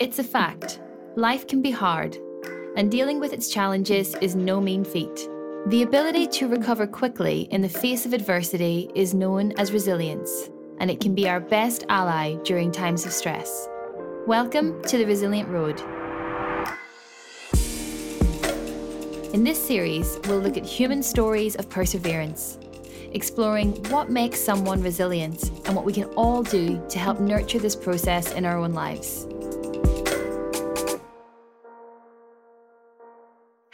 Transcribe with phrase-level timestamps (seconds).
[0.00, 0.78] It's a fact.
[1.16, 2.16] Life can be hard,
[2.76, 5.28] and dealing with its challenges is no mean feat.
[5.66, 10.88] The ability to recover quickly in the face of adversity is known as resilience, and
[10.88, 13.68] it can be our best ally during times of stress.
[14.24, 15.80] Welcome to the Resilient Road.
[19.34, 22.60] In this series, we'll look at human stories of perseverance,
[23.14, 27.74] exploring what makes someone resilient and what we can all do to help nurture this
[27.74, 29.26] process in our own lives.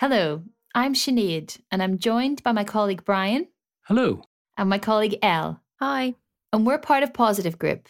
[0.07, 0.43] Hello,
[0.75, 3.49] I'm Sinead, and I'm joined by my colleague Brian.
[3.87, 4.21] Hello.
[4.59, 5.63] And my colleague Elle.
[5.81, 6.15] Hi.
[6.53, 7.89] And we're part of Positive Group,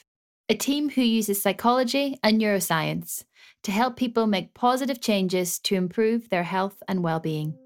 [0.48, 3.24] a team who uses psychology and neuroscience
[3.64, 7.58] to help people make positive changes to improve their health and well-being.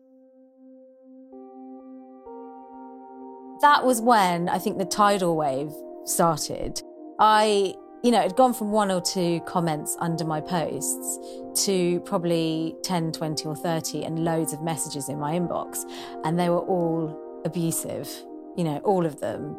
[3.61, 5.73] That was when I think the tidal wave
[6.07, 6.81] started.
[7.21, 11.19] I, you know, it had gone from one or two comments under my posts
[11.65, 15.85] to probably 10, 20 or 30 and loads of messages in my inbox
[16.25, 18.09] and they were all abusive,
[18.57, 19.59] you know, all of them.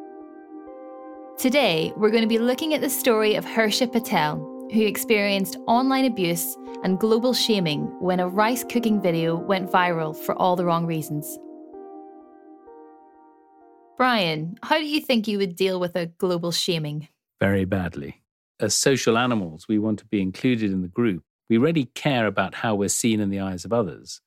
[1.37, 4.37] Today, we're going to be looking at the story of Hersha Patel,
[4.73, 10.35] who experienced online abuse and global shaming when a rice cooking video went viral for
[10.35, 11.37] all the wrong reasons.
[13.97, 17.09] Brian, how do you think you would deal with a global shaming?
[17.41, 18.21] Very badly.
[18.59, 21.23] As social animals, we want to be included in the group.
[21.49, 24.21] We really care about how we're seen in the eyes of others.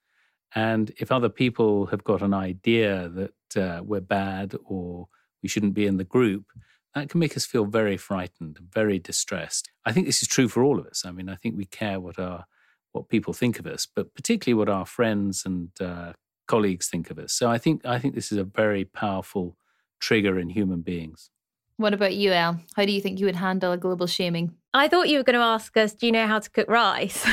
[0.54, 5.08] And if other people have got an idea that uh, we're bad or
[5.42, 6.46] we shouldn't be in the group,
[6.94, 9.70] that can make us feel very frightened, very distressed.
[9.84, 11.04] I think this is true for all of us.
[11.06, 12.44] I mean, I think we care what our
[12.92, 16.12] what people think of us, but particularly what our friends and uh,
[16.46, 17.32] colleagues think of us.
[17.32, 19.56] So I think I think this is a very powerful
[20.00, 21.30] trigger in human beings.
[21.76, 22.60] What about you, Elle?
[22.76, 24.54] How do you think you would handle a global shaming?
[24.74, 27.26] I thought you were going to ask us, do you know how to cook rice?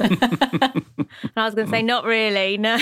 [0.00, 0.18] and
[1.36, 2.78] I was going to say, not really, no.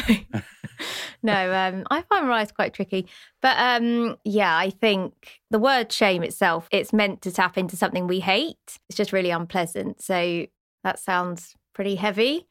[1.23, 3.07] no, um, I find rice quite tricky.
[3.41, 8.07] But um, yeah, I think the word shame itself, it's meant to tap into something
[8.07, 8.79] we hate.
[8.89, 10.03] It's just really unpleasant.
[10.03, 10.47] So
[10.83, 12.47] that sounds pretty heavy.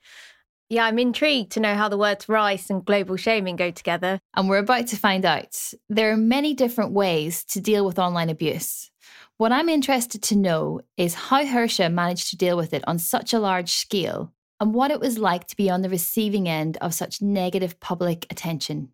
[0.73, 4.19] Yeah, I'm intrigued to know how the words rice and global shaming go together.
[4.34, 5.56] And we're about to find out.
[5.88, 8.89] There are many different ways to deal with online abuse.
[9.38, 13.33] What I'm interested to know is how Hersha managed to deal with it on such
[13.33, 16.95] a large scale and what it was like to be on the receiving end of
[16.95, 18.89] such negative public attention.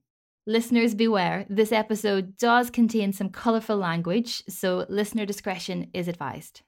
[0.45, 6.61] Listeners, beware, this episode does contain some colourful language, so listener discretion is advised.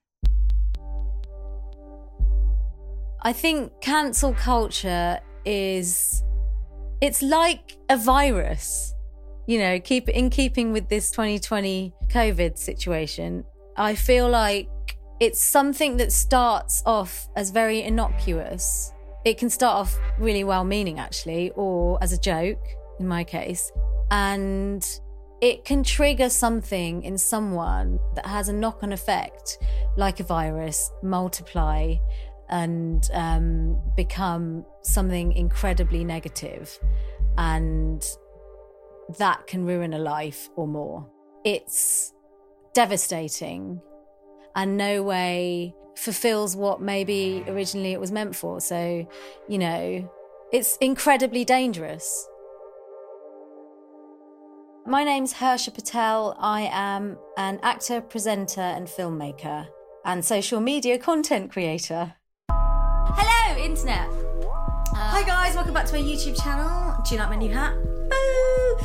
[3.23, 6.23] I think cancel culture is
[7.01, 8.95] it's like a virus.
[9.45, 13.43] You know, keep in keeping with this 2020 COVID situation.
[13.77, 14.69] I feel like
[15.19, 18.91] it's something that starts off as very innocuous.
[19.23, 22.65] It can start off really well meaning actually or as a joke
[22.99, 23.71] in my case
[24.09, 24.83] and
[25.41, 29.57] it can trigger something in someone that has a knock on effect,
[29.95, 31.95] like a virus, multiply
[32.51, 36.77] and um, become something incredibly negative,
[37.37, 38.05] and
[39.17, 41.09] that can ruin a life or more.
[41.43, 42.13] It's
[42.73, 43.81] devastating
[44.55, 48.61] and no way fulfills what maybe originally it was meant for.
[48.61, 49.07] So,
[49.47, 50.11] you know,
[50.51, 52.27] it's incredibly dangerous.
[54.85, 56.35] My name's Hersha Patel.
[56.39, 59.67] I am an actor, presenter, and filmmaker,
[60.03, 62.15] and social media content creator.
[63.13, 64.07] Hello, Internet.
[64.09, 65.55] Uh, Hi, guys.
[65.55, 66.95] Welcome back to my YouTube channel.
[67.03, 67.73] Do you like my new hat?
[68.09, 68.77] Boo!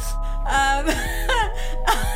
[0.47, 0.87] Um,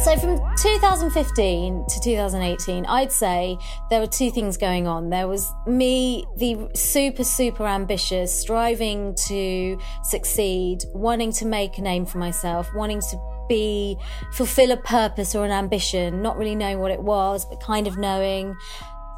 [0.00, 3.58] So from 2015 to 2018, I'd say
[3.90, 5.10] there were two things going on.
[5.10, 12.06] There was me, the super, super ambitious, striving to succeed, wanting to make a name
[12.06, 13.18] for myself, wanting to
[13.50, 13.98] be,
[14.32, 17.98] fulfill a purpose or an ambition, not really knowing what it was, but kind of
[17.98, 18.56] knowing.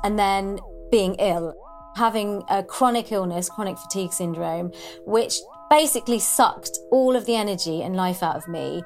[0.02, 0.58] And then
[0.90, 1.54] being ill,
[1.94, 4.72] having a chronic illness, chronic fatigue syndrome,
[5.06, 5.36] which
[5.70, 8.82] basically sucked all of the energy and life out of me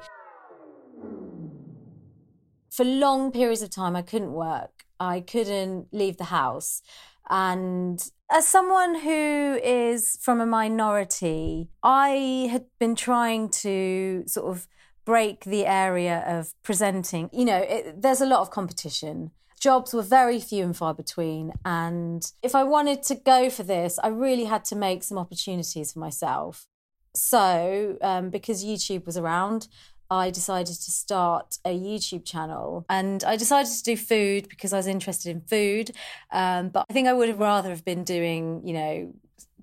[2.77, 4.85] for long periods of time, I couldn't work.
[4.99, 6.83] I couldn't leave the house.
[7.27, 7.99] And
[8.31, 14.67] as someone who is from a minority, I had been trying to sort of
[15.07, 17.29] break the area of presenting.
[17.31, 19.31] You know, it, there's a lot of competition.
[19.57, 21.53] Jobs were very few and far between.
[21.63, 25.93] And if I wanted to go for this, I really had to make some opportunities
[25.93, 26.67] for myself.
[27.15, 29.69] So, um, because YouTube was around,
[30.11, 32.85] I decided to start a YouTube channel.
[32.89, 35.91] And I decided to do food because I was interested in food.
[36.31, 39.13] Um, but I think I would have rather have been doing, you know,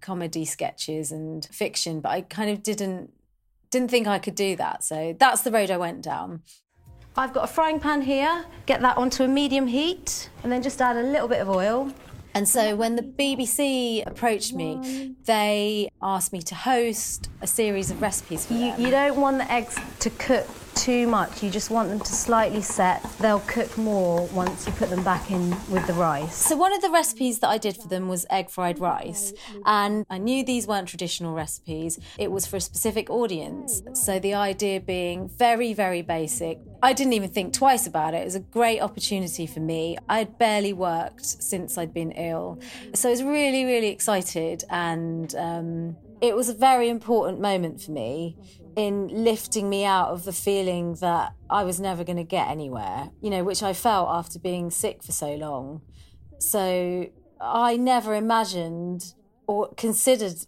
[0.01, 3.13] comedy sketches and fiction, but I kind of didn't
[3.75, 4.85] didn't think I could do that.
[4.85, 6.43] So that's the road I went down.
[7.17, 8.45] I've got a frying pan here.
[8.67, 11.93] Get that onto a medium heat and then just add a little bit of oil.
[12.35, 18.01] And so when the BBC approached me, they asked me to host a series of
[18.01, 18.81] recipes for You, them.
[18.81, 20.47] you don't want the eggs to cook
[20.85, 21.43] too much.
[21.43, 23.03] You just want them to slightly set.
[23.19, 26.37] They'll cook more once you put them back in with the rice.
[26.37, 29.33] So one of the recipes that I did for them was egg fried rice,
[29.65, 31.99] and I knew these weren't traditional recipes.
[32.19, 33.83] It was for a specific audience.
[33.95, 36.59] So the idea being very, very basic.
[36.83, 38.19] I didn't even think twice about it.
[38.19, 39.97] It was a great opportunity for me.
[40.07, 42.61] I had barely worked since I'd been ill,
[42.93, 47.93] so I was really, really excited, and um, it was a very important moment for
[47.93, 48.37] me
[48.77, 53.11] in lifting me out of the feeling that I was never going to get anywhere,
[53.21, 55.83] you know, which I felt after being sick for so long.
[56.39, 57.09] So
[57.41, 59.15] I never imagined
[59.47, 60.47] or considered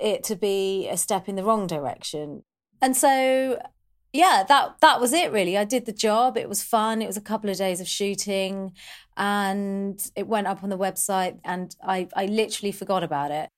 [0.00, 2.42] it to be a step in the wrong direction.
[2.82, 3.60] And so
[4.12, 5.56] yeah, that that was it really.
[5.56, 6.36] I did the job.
[6.36, 7.00] It was fun.
[7.02, 8.72] It was a couple of days of shooting
[9.16, 13.50] and it went up on the website and I, I literally forgot about it.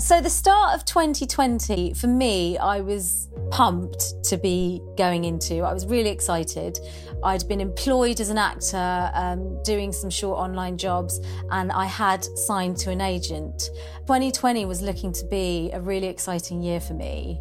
[0.00, 5.62] So, the start of 2020, for me, I was pumped to be going into.
[5.62, 6.78] I was really excited.
[7.24, 12.24] I'd been employed as an actor, um, doing some short online jobs, and I had
[12.24, 13.70] signed to an agent.
[14.02, 17.40] 2020 was looking to be a really exciting year for me.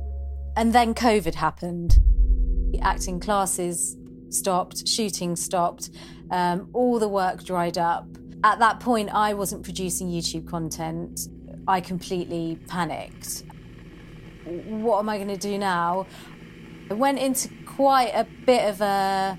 [0.56, 2.00] And then COVID happened.
[2.72, 3.96] The Acting classes
[4.30, 5.92] stopped, shooting stopped,
[6.32, 8.08] um, all the work dried up.
[8.44, 11.20] At that point, I wasn't producing YouTube content.
[11.68, 13.44] I completely panicked.
[14.46, 16.08] What am I going to do now?
[16.90, 19.38] I went into quite a bit of a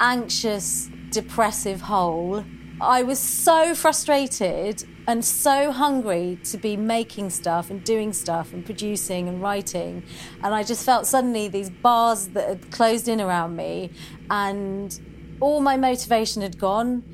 [0.00, 2.44] anxious, depressive hole.
[2.80, 8.64] I was so frustrated and so hungry to be making stuff and doing stuff and
[8.64, 10.02] producing and writing.
[10.42, 13.92] And I just felt suddenly these bars that had closed in around me
[14.28, 14.98] and
[15.40, 17.04] all my motivation had gone.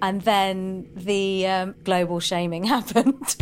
[0.00, 3.36] And then the um, global shaming happened.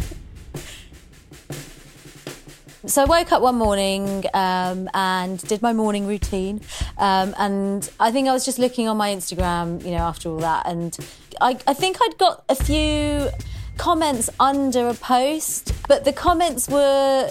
[2.87, 6.61] So I woke up one morning um, and did my morning routine,
[6.99, 10.39] um, and I think I was just looking on my Instagram, you know, after all
[10.39, 10.97] that, and
[11.41, 13.29] I, I think I'd got a few
[13.77, 17.31] comments under a post, but the comments were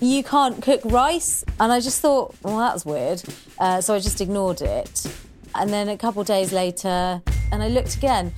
[0.00, 1.44] you can't cook rice.
[1.58, 3.22] And I just thought, well, that's weird.
[3.58, 5.06] Uh, so I just ignored it.
[5.54, 7.22] And then a couple days later,
[7.52, 8.32] and I looked again.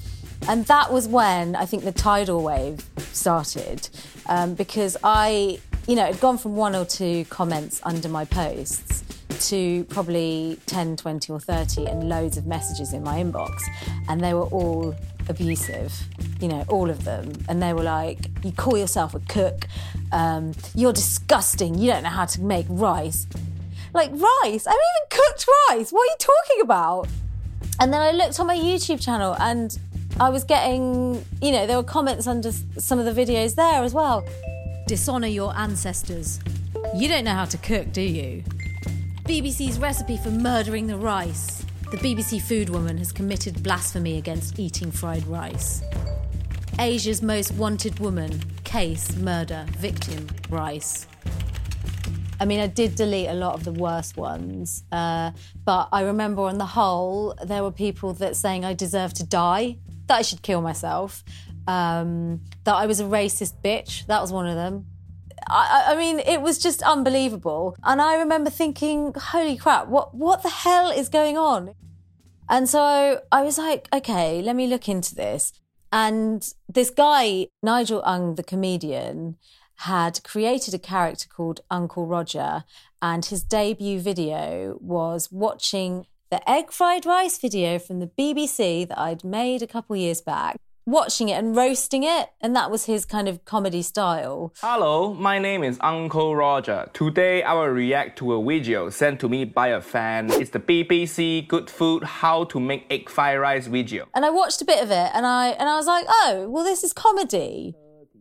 [0.49, 3.89] And that was when I think the tidal wave started
[4.27, 5.61] um, because I,
[5.93, 9.05] you know, it'd gone from one or two comments under my posts
[9.51, 13.61] to probably 10, 20, or 30 and loads of messages in my inbox.
[14.09, 14.95] And they were all
[15.29, 15.93] abusive,
[16.41, 17.31] you know, all of them.
[17.47, 19.67] And they were like, You call yourself a cook,
[20.13, 23.27] um, you're disgusting, you don't know how to make rice.
[23.93, 24.67] Like, rice?
[24.67, 25.93] I haven't even cooked rice.
[25.93, 27.07] What are you talking about?
[27.81, 29.79] And then I looked on my YouTube channel and
[30.19, 33.93] I was getting, you know, there were comments under some of the videos there as
[33.93, 34.25] well.
[34.87, 36.41] Dishonour your ancestors.
[36.95, 38.43] You don't know how to cook, do you?
[39.25, 41.65] BBC's recipe for murdering the rice.
[41.91, 45.83] The BBC food woman has committed blasphemy against eating fried rice.
[46.81, 48.43] Asia's most wanted woman.
[48.65, 51.07] Case, murder, victim, rice.
[52.41, 55.31] I mean, I did delete a lot of the worst ones, uh,
[55.65, 59.77] but I remember on the whole, there were people that saying I deserve to die,
[60.09, 61.23] that I should kill myself,
[61.67, 64.07] um, that I was a racist bitch.
[64.07, 64.87] That was one of them.
[65.49, 67.77] I, I mean, it was just unbelievable.
[67.83, 71.75] And I remember thinking, holy crap, what, what the hell is going on?
[72.49, 75.53] And so I was like, okay, let me look into this.
[75.91, 79.37] And this guy, Nigel Ng, the comedian,
[79.77, 82.65] had created a character called Uncle Roger.
[83.01, 88.99] And his debut video was watching the egg fried rice video from the BBC that
[88.99, 92.31] I'd made a couple years back, watching it and roasting it.
[92.41, 94.53] And that was his kind of comedy style.
[94.61, 96.89] Hello, my name is Uncle Roger.
[96.93, 100.31] Today I will react to a video sent to me by a fan.
[100.33, 104.07] It's the BBC Good Food How to Make Egg Fried Rice video.
[104.15, 106.65] and I watched a bit of it and I and I was like, oh, well,
[106.65, 107.75] this is comedy.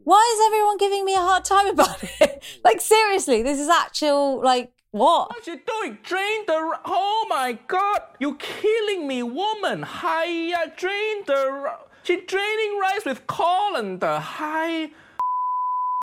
[0.03, 2.43] Why is everyone giving me a hard time about it?
[2.63, 5.29] like seriously, this is actual like what?
[5.29, 5.99] What you doing?
[6.03, 6.77] Drain the.
[6.83, 8.01] Oh my god!
[8.19, 9.83] You're killing me, woman!
[9.83, 11.75] Hiya, drain the.
[12.03, 14.19] She draining rice with colander.
[14.19, 14.89] Hi.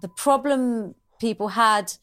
[0.01, 1.95] The problem people had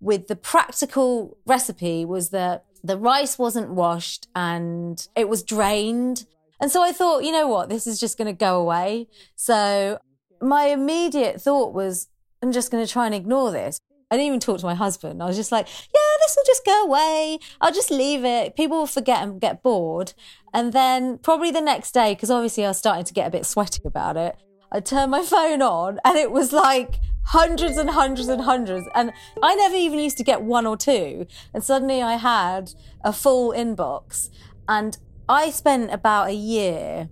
[0.00, 6.26] with the practical recipe was that the rice wasn't washed and it was drained.
[6.60, 9.06] And so I thought, you know what, this is just going to go away.
[9.36, 9.98] So
[10.40, 12.08] my immediate thought was,
[12.42, 13.78] I'm just going to try and ignore this.
[14.14, 15.20] I didn't even talk to my husband.
[15.20, 17.40] I was just like, yeah, this will just go away.
[17.60, 18.54] I'll just leave it.
[18.54, 20.12] People will forget and get bored.
[20.52, 23.44] And then probably the next day, because obviously I was starting to get a bit
[23.44, 24.36] sweaty about it,
[24.70, 28.86] I turned my phone on and it was like hundreds and hundreds and hundreds.
[28.94, 31.26] And I never even used to get one or two.
[31.52, 34.30] And suddenly I had a full inbox.
[34.68, 34.96] And
[35.28, 37.08] I spent about a year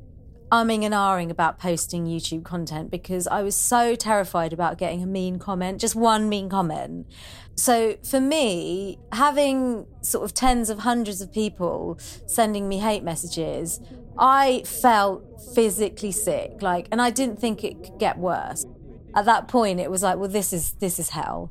[0.53, 5.07] umming and ahhing about posting YouTube content because I was so terrified about getting a
[5.07, 7.07] mean comment, just one mean comment.
[7.55, 13.81] So for me, having sort of tens of hundreds of people sending me hate messages,
[14.19, 16.61] I felt physically sick.
[16.61, 18.67] Like, and I didn't think it could get worse.
[19.15, 21.51] At that point, it was like, well, this is this is hell.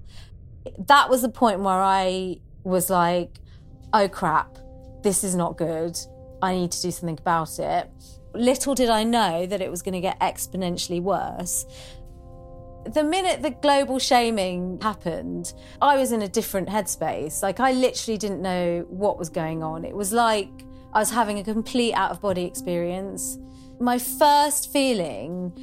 [0.77, 3.39] That was the point where I was like,
[3.93, 4.59] oh crap,
[5.01, 5.97] this is not good.
[6.41, 7.89] I need to do something about it.
[8.33, 11.65] Little did I know that it was going to get exponentially worse.
[12.85, 17.43] The minute the global shaming happened, I was in a different headspace.
[17.43, 19.85] Like, I literally didn't know what was going on.
[19.85, 20.49] It was like
[20.93, 23.37] I was having a complete out of body experience.
[23.79, 25.53] My first feeling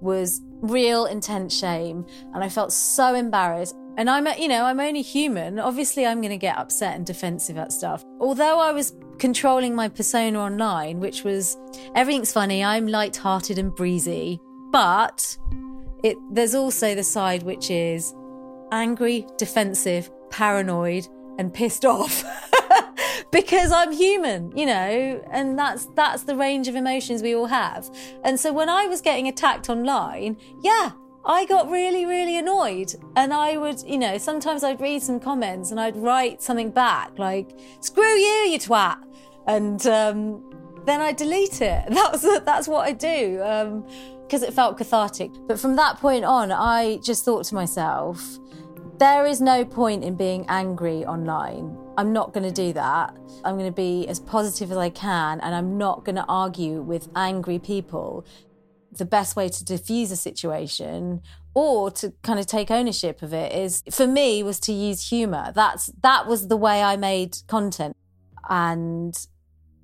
[0.00, 3.74] was real intense shame, and I felt so embarrassed.
[3.96, 5.58] And I'm, you know, I'm only human.
[5.58, 8.04] Obviously, I'm going to get upset and defensive at stuff.
[8.20, 11.56] Although I was controlling my persona online, which was
[11.94, 14.38] everything's funny, I'm light-hearted and breezy,
[14.70, 15.38] but
[16.04, 18.14] it there's also the side which is
[18.72, 22.22] angry, defensive, paranoid, and pissed off.
[23.32, 27.88] because I'm human, you know, and that's that's the range of emotions we all have.
[28.24, 30.92] And so when I was getting attacked online, yeah,
[31.26, 32.94] I got really, really annoyed.
[33.16, 37.18] And I would, you know, sometimes I'd read some comments and I'd write something back
[37.18, 38.98] like, screw you, you twat.
[39.48, 40.48] And um,
[40.84, 41.84] then I delete it.
[41.90, 43.38] That's, that's what I do
[44.22, 45.32] because um, it felt cathartic.
[45.46, 48.38] But from that point on, I just thought to myself,
[48.98, 51.76] there is no point in being angry online.
[51.98, 53.16] I'm not going to do that.
[53.44, 56.82] I'm going to be as positive as I can and I'm not going to argue
[56.82, 58.24] with angry people
[58.98, 61.22] the best way to diffuse a situation
[61.54, 65.52] or to kind of take ownership of it is for me was to use humor.
[65.54, 67.96] That's that was the way i made content.
[68.48, 69.16] And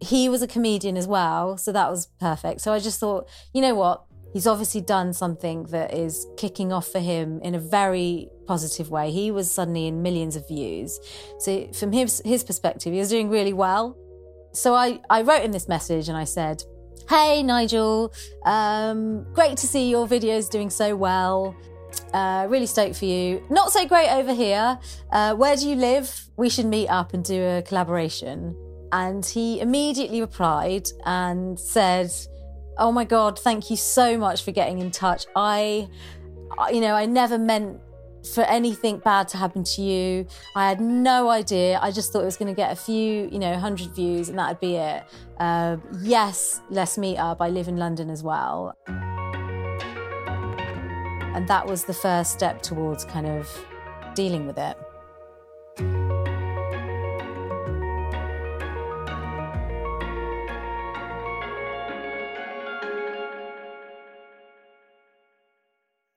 [0.01, 2.61] he was a comedian as well so that was perfect.
[2.61, 4.05] So i just thought you know what?
[4.35, 9.11] He's obviously done something that is kicking off for him in a very positive way.
[9.11, 10.99] He was suddenly in millions of views.
[11.39, 13.97] So from his his perspective he was doing really well.
[14.53, 16.65] So i i wrote him this message and i said
[17.09, 18.13] Hey, Nigel.
[18.45, 21.57] Um, great to see your videos doing so well.
[22.15, 23.45] Uh, really stoked for you.
[23.51, 24.79] Not so great over here.
[25.11, 26.29] Uh, where do you live?
[26.37, 28.57] We should meet up and do a collaboration.
[28.93, 32.11] And he immediately replied and said,
[32.79, 35.27] Oh my God, thank you so much for getting in touch.
[35.37, 35.89] I,
[36.73, 37.81] you know, I never meant
[38.35, 40.27] for anything bad to happen to you.
[40.55, 41.79] I had no idea.
[41.81, 44.39] I just thought it was going to get a few, you know, hundred views and
[44.39, 45.05] that'd be it.
[45.39, 47.41] Uh, yes, let's meet up.
[47.41, 48.77] I live in London as well.
[51.35, 53.49] And that was the first step towards kind of
[54.15, 54.77] dealing with it.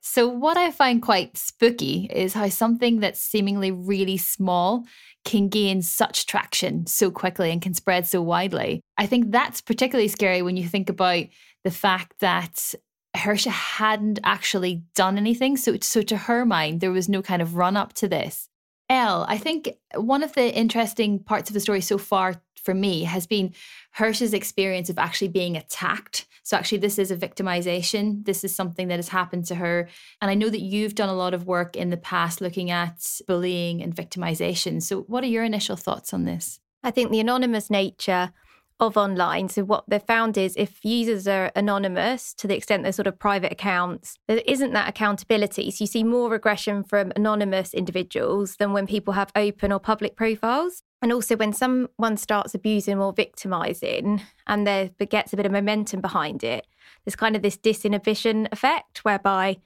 [0.07, 4.85] So, what I find quite spooky is how something that's seemingly really small
[5.25, 8.81] can gain such traction so quickly and can spread so widely.
[8.99, 11.25] I think that's particularly scary when you think about
[11.63, 12.75] the fact that
[13.17, 15.57] Hersha hadn't actually done anything.
[15.57, 18.47] So, so to her mind, there was no kind of run up to this.
[18.87, 23.05] Elle, I think one of the interesting parts of the story so far for me
[23.05, 23.55] has been
[23.97, 26.27] Hersha's experience of actually being attacked.
[26.45, 28.23] So, actually, this is a victimization.
[28.23, 29.89] This is something that has happened to her.
[30.21, 33.03] And I know that you've done a lot of work in the past looking at
[33.27, 34.79] bullying and victimization.
[34.79, 36.59] So, what are your initial thoughts on this?
[36.83, 38.31] I think the anonymous nature
[38.79, 39.49] of online.
[39.49, 43.17] So, what they've found is if users are anonymous to the extent they're sort of
[43.17, 45.71] private accounts, there isn't that accountability.
[45.71, 50.15] So, you see more regression from anonymous individuals than when people have open or public
[50.15, 50.83] profiles.
[51.05, 56.01] And also, when someone starts abusing or victimizing and there gets a bit of momentum
[56.01, 56.65] behind it,
[57.03, 59.57] there's kind of this disinhibition effect whereby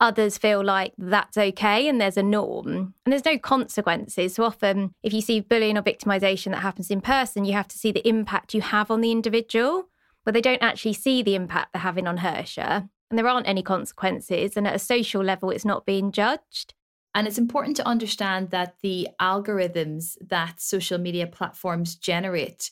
[0.00, 4.34] others feel like that's okay and there's a norm and there's no consequences.
[4.34, 7.78] So often, if you see bullying or victimization that happens in person, you have to
[7.78, 9.84] see the impact you have on the individual,
[10.24, 12.88] but they don't actually see the impact they're having on Hersha.
[13.10, 14.56] And there aren't any consequences.
[14.56, 16.74] And at a social level, it's not being judged.
[17.14, 22.70] And it's important to understand that the algorithms that social media platforms generate,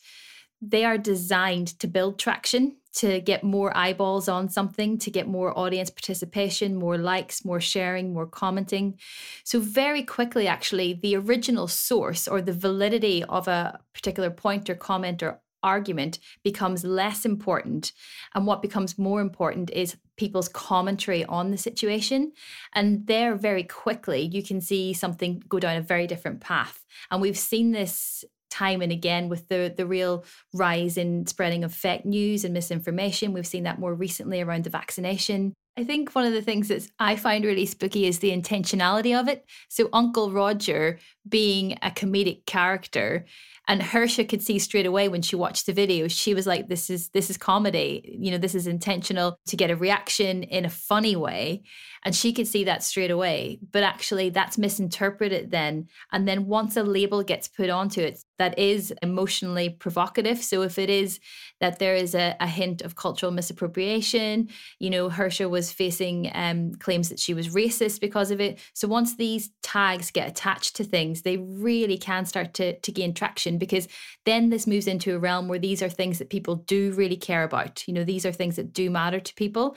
[0.63, 5.57] they are designed to build traction, to get more eyeballs on something, to get more
[5.57, 8.99] audience participation, more likes, more sharing, more commenting.
[9.45, 14.75] So, very quickly, actually, the original source or the validity of a particular point or
[14.75, 17.93] comment or argument becomes less important.
[18.35, 22.33] And what becomes more important is people's commentary on the situation.
[22.75, 26.85] And there, very quickly, you can see something go down a very different path.
[27.11, 30.25] And we've seen this time and again with the the real
[30.55, 33.33] rise in spreading of fake news and misinformation.
[33.33, 35.53] We've seen that more recently around the vaccination.
[35.77, 39.29] I think one of the things that I find really spooky is the intentionality of
[39.29, 39.45] it.
[39.69, 40.99] So Uncle Roger
[41.29, 43.27] being a comedic character
[43.69, 46.89] and Hersha could see straight away when she watched the video, she was like, This
[46.89, 48.17] is this is comedy.
[48.19, 51.65] You know, this is intentional to get a reaction in a funny way.
[52.03, 53.61] And she could see that straight away.
[53.71, 55.89] But actually that's misinterpreted then.
[56.13, 60.39] And then once a label gets put onto it that is emotionally provocative.
[60.43, 61.21] So if it is
[61.61, 66.75] that there is a, a hint of cultural misappropriation, you know, Hersha was facing um,
[66.75, 68.59] claims that she was racist because of it.
[68.75, 73.13] So once these tags get attached to things, they really can start to, to gain
[73.13, 73.89] traction because
[74.25, 77.45] then this moves into a realm where these are things that people do really care
[77.45, 77.87] about.
[77.89, 79.77] You know, these are things that do matter to people.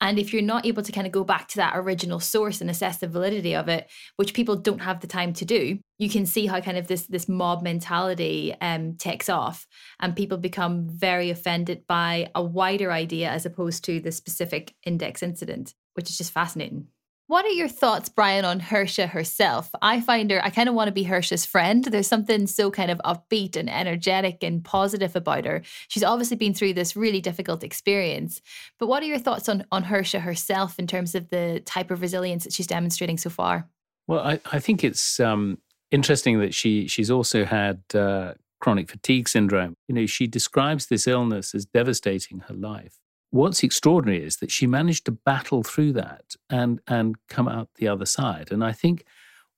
[0.00, 2.70] And if you're not able to kind of go back to that original source and
[2.70, 6.24] assess the validity of it, which people don't have the time to do, you can
[6.24, 9.66] see how kind of this this mob mentality um, takes off,
[10.00, 15.22] and people become very offended by a wider idea as opposed to the specific index
[15.22, 16.86] incident, which is just fascinating.
[17.28, 19.68] What are your thoughts, Brian, on Hersha herself?
[19.82, 21.84] I find her, I kind of want to be Hersha's friend.
[21.84, 25.60] There's something so kind of upbeat and energetic and positive about her.
[25.88, 28.40] She's obviously been through this really difficult experience.
[28.78, 32.00] But what are your thoughts on, on Hersha herself in terms of the type of
[32.00, 33.68] resilience that she's demonstrating so far?
[34.06, 35.58] Well, I, I think it's um,
[35.90, 39.74] interesting that she she's also had uh, chronic fatigue syndrome.
[39.86, 42.94] You know, she describes this illness as devastating her life
[43.30, 47.88] what's extraordinary is that she managed to battle through that and and come out the
[47.88, 48.50] other side.
[48.50, 49.04] And I think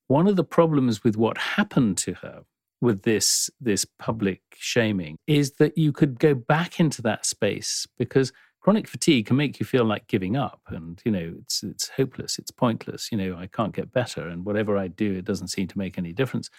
[0.08, 2.42] one of the problems with what happened to her
[2.80, 8.32] with this this public shaming is that you could go back into that space because
[8.60, 12.38] chronic fatigue can make you feel like giving up and you know it's it's hopeless
[12.38, 15.66] it's pointless you know i can't get better and whatever i do it doesn't seem
[15.66, 16.50] to make any difference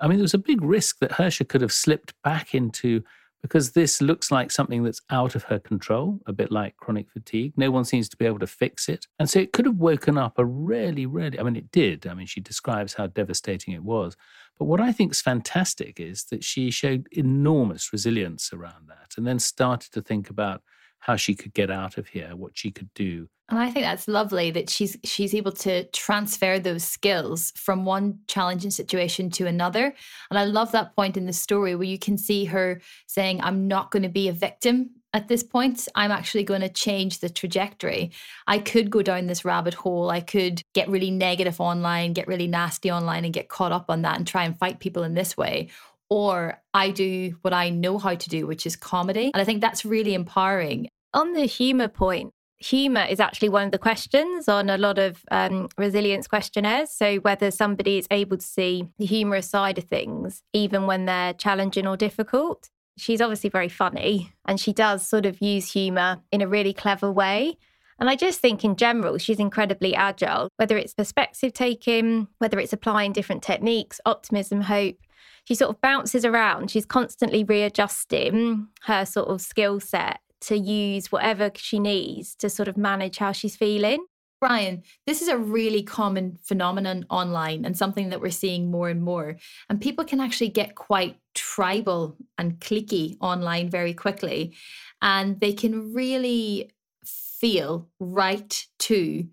[0.00, 3.02] i mean there was a big risk that hersha could have slipped back into
[3.42, 7.52] because this looks like something that's out of her control, a bit like chronic fatigue.
[7.56, 9.06] No one seems to be able to fix it.
[9.18, 12.06] And so it could have woken up a really, really, I mean, it did.
[12.06, 14.16] I mean, she describes how devastating it was.
[14.58, 19.26] But what I think is fantastic is that she showed enormous resilience around that and
[19.26, 20.62] then started to think about
[21.00, 23.28] how she could get out of here, what she could do.
[23.50, 28.18] And I think that's lovely that she's she's able to transfer those skills from one
[28.26, 29.94] challenging situation to another.
[30.30, 33.66] And I love that point in the story where you can see her saying, I'm
[33.66, 35.88] not going to be a victim at this point.
[35.94, 38.10] I'm actually going to change the trajectory.
[38.46, 40.10] I could go down this rabbit hole.
[40.10, 44.02] I could get really negative online, get really nasty online, and get caught up on
[44.02, 45.70] that and try and fight people in this way
[46.10, 49.30] or I do what I know how to do, which is comedy.
[49.34, 50.88] And I think that's really empowering.
[51.14, 55.22] On the humour point, humour is actually one of the questions on a lot of
[55.30, 56.90] um, resilience questionnaires.
[56.90, 61.34] So, whether somebody is able to see the humorous side of things, even when they're
[61.34, 62.70] challenging or difficult.
[62.96, 67.12] She's obviously very funny and she does sort of use humour in a really clever
[67.12, 67.56] way.
[68.00, 72.72] And I just think in general, she's incredibly agile, whether it's perspective taking, whether it's
[72.72, 74.96] applying different techniques, optimism, hope
[75.44, 76.70] she sort of bounces around.
[76.70, 82.68] She's constantly readjusting her sort of skill set to use whatever she needs to sort
[82.68, 84.04] of manage how she's feeling.
[84.40, 89.02] Brian, this is a really common phenomenon online and something that we're seeing more and
[89.02, 89.36] more.
[89.68, 94.54] And people can actually get quite tribal and cliquey online very quickly.
[95.02, 96.70] And they can really
[97.04, 99.26] feel right to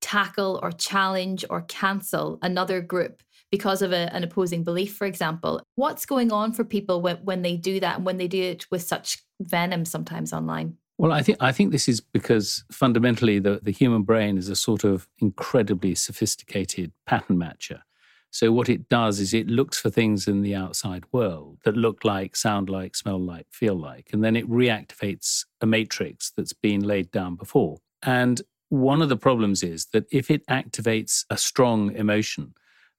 [0.00, 5.62] tackle or challenge or cancel another group because of a, an opposing belief, for example.
[5.74, 8.66] What's going on for people when, when they do that and when they do it
[8.70, 10.76] with such venom sometimes online?
[10.98, 14.56] Well, I think I think this is because fundamentally the, the human brain is a
[14.56, 17.82] sort of incredibly sophisticated pattern matcher.
[18.30, 22.04] So what it does is it looks for things in the outside world that look
[22.04, 26.82] like, sound like, smell like, feel like, and then it reactivates a matrix that's been
[26.82, 27.78] laid down before.
[28.02, 32.54] And one of the problems is that if it activates a strong emotion,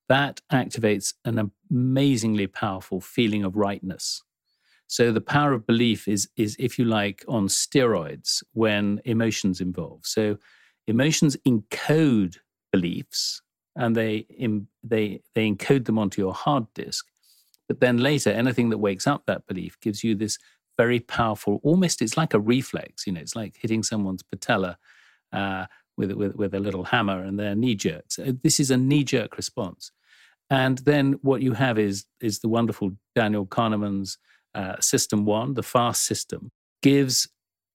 [0.09, 4.21] that activates an amazingly powerful feeling of rightness.
[4.87, 10.01] So the power of belief is, is, if you like, on steroids when emotions involve.
[10.03, 10.37] So
[10.87, 12.37] emotions encode
[12.71, 13.41] beliefs
[13.75, 14.25] and they
[14.83, 17.07] they they encode them onto your hard disk.
[17.67, 20.37] But then later, anything that wakes up that belief gives you this
[20.75, 23.05] very powerful, almost it's like a reflex.
[23.05, 24.77] You know, it's like hitting someone's patella
[25.31, 25.67] uh,
[25.97, 28.19] with, with with a little hammer, and their knee jerks.
[28.43, 29.91] This is a knee jerk response.
[30.49, 34.17] And then what you have is is the wonderful Daniel Kahneman's
[34.55, 37.27] uh, system one, the fast system, gives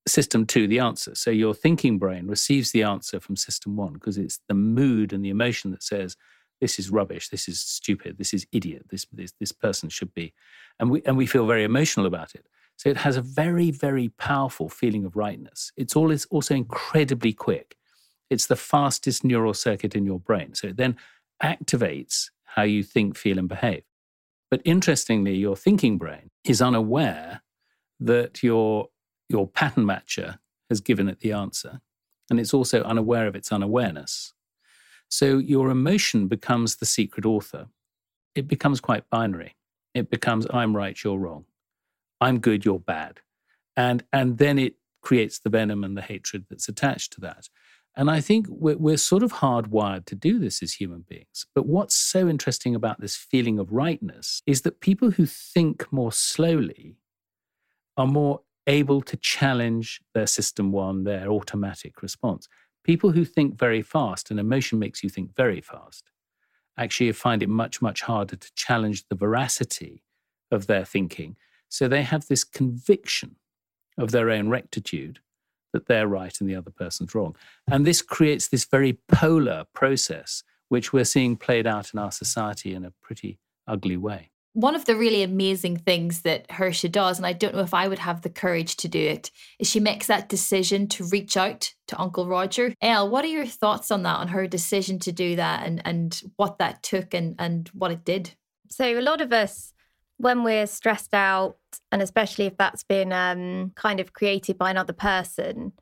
[0.07, 1.15] system two the answer.
[1.15, 5.23] So your thinking brain receives the answer from system one because it's the mood and
[5.23, 6.15] the emotion that says,
[6.61, 10.33] this is rubbish, this is stupid, this is idiot, this, this, this person should be.
[10.79, 12.45] And we, and we feel very emotional about it.
[12.77, 15.71] So it has a very, very powerful feeling of rightness.
[15.77, 17.75] It's also incredibly quick.
[18.29, 20.53] It's the fastest neural circuit in your brain.
[20.55, 20.97] So it then
[21.41, 23.83] activates how you think, feel, and behave.
[24.49, 27.41] But interestingly, your thinking brain is unaware
[27.99, 28.89] that your
[29.27, 30.37] your pattern matcher
[30.69, 31.81] has given it the answer,
[32.29, 34.33] and it's also unaware of its unawareness.
[35.09, 37.67] So your emotion becomes the secret author.
[38.33, 39.55] It becomes quite binary.
[39.93, 41.45] It becomes I'm right, you're wrong.
[42.21, 43.19] I'm good, you're bad.
[43.77, 47.49] And, and then it creates the venom and the hatred that's attached to that.
[47.97, 51.45] And I think we're, we're, sort of hardwired to do this as human beings.
[51.55, 56.11] But what's so interesting about this feeling of rightness is that people who think more
[56.11, 56.97] slowly
[57.95, 62.49] are more able to challenge their system one, their automatic response.
[62.83, 66.11] People who think very fast, and emotion makes you think very fast,
[66.77, 70.03] actually find it much, much harder to challenge the veracity
[70.51, 71.37] of their thinking.
[71.69, 73.37] So they have this conviction
[73.97, 75.19] of their own rectitude
[75.75, 77.35] that they're right and the other person's wrong.
[77.67, 82.73] And this creates this very polar process, which we're seeing played out in our society
[82.73, 87.27] in a pretty ugly way one of the really amazing things that Hersha does, and
[87.27, 90.07] I don't know if I would have the courage to do it, is she makes
[90.07, 92.73] that decision to reach out to Uncle Roger.
[92.81, 96.21] Elle, what are your thoughts on that, on her decision to do that and, and
[96.37, 98.31] what that took and, and what it did?
[98.69, 99.73] So, a lot of us,
[100.17, 101.57] when we're stressed out,
[101.91, 105.73] and especially if that's been um, kind of created by another person,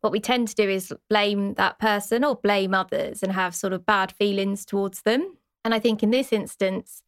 [0.00, 3.72] what we tend to do is blame that person or blame others and have sort
[3.72, 5.36] of bad feelings towards them.
[5.64, 7.02] And I think in this instance,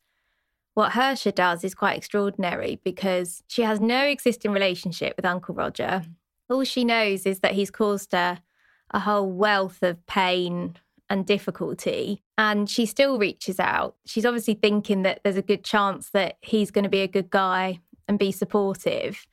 [0.74, 6.02] what Hersha does is quite extraordinary because she has no existing relationship with Uncle Roger.
[6.50, 8.40] All she knows is that he's caused her
[8.90, 10.76] a whole wealth of pain
[11.12, 12.22] and difficulty.
[12.38, 13.96] And she still reaches out.
[14.06, 17.28] She's obviously thinking that there's a good chance that he's going to be a good
[17.28, 19.26] guy and be supportive.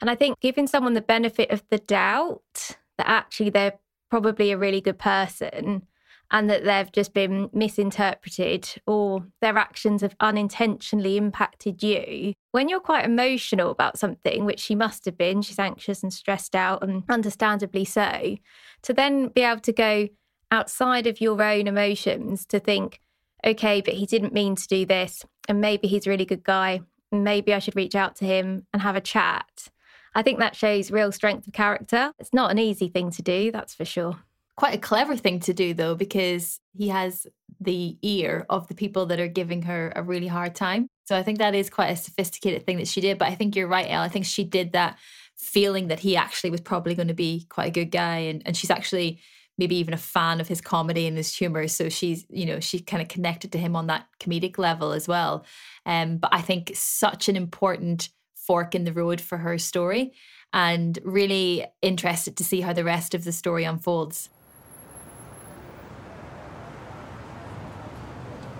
[0.00, 3.78] And I think giving someone the benefit of the doubt that actually they're
[4.10, 5.86] probably a really good person
[6.32, 12.34] and that they've just been misinterpreted or their actions have unintentionally impacted you.
[12.50, 16.56] When you're quite emotional about something, which she must have been, she's anxious and stressed
[16.56, 18.36] out, and understandably so,
[18.82, 20.08] to then be able to go
[20.50, 23.00] outside of your own emotions to think,
[23.44, 26.80] okay, but he didn't mean to do this, and maybe he's a really good guy,
[27.10, 29.68] maybe I should reach out to him and have a chat.
[30.14, 32.12] I think that shows real strength of character.
[32.18, 34.18] It's not an easy thing to do, that's for sure
[34.60, 37.26] quite a clever thing to do though because he has
[37.62, 41.22] the ear of the people that are giving her a really hard time so i
[41.22, 43.88] think that is quite a sophisticated thing that she did but i think you're right
[43.88, 44.02] Elle.
[44.02, 44.98] i think she did that
[45.34, 48.54] feeling that he actually was probably going to be quite a good guy and, and
[48.54, 49.18] she's actually
[49.60, 52.80] maybe even a fan of his comedy and his humor so she's you know she
[52.80, 55.44] kind of connected to him on that comedic level as well
[55.86, 60.12] um, but i think such an important fork in the road for her story
[60.52, 64.30] and really interested to see how the rest of the story unfolds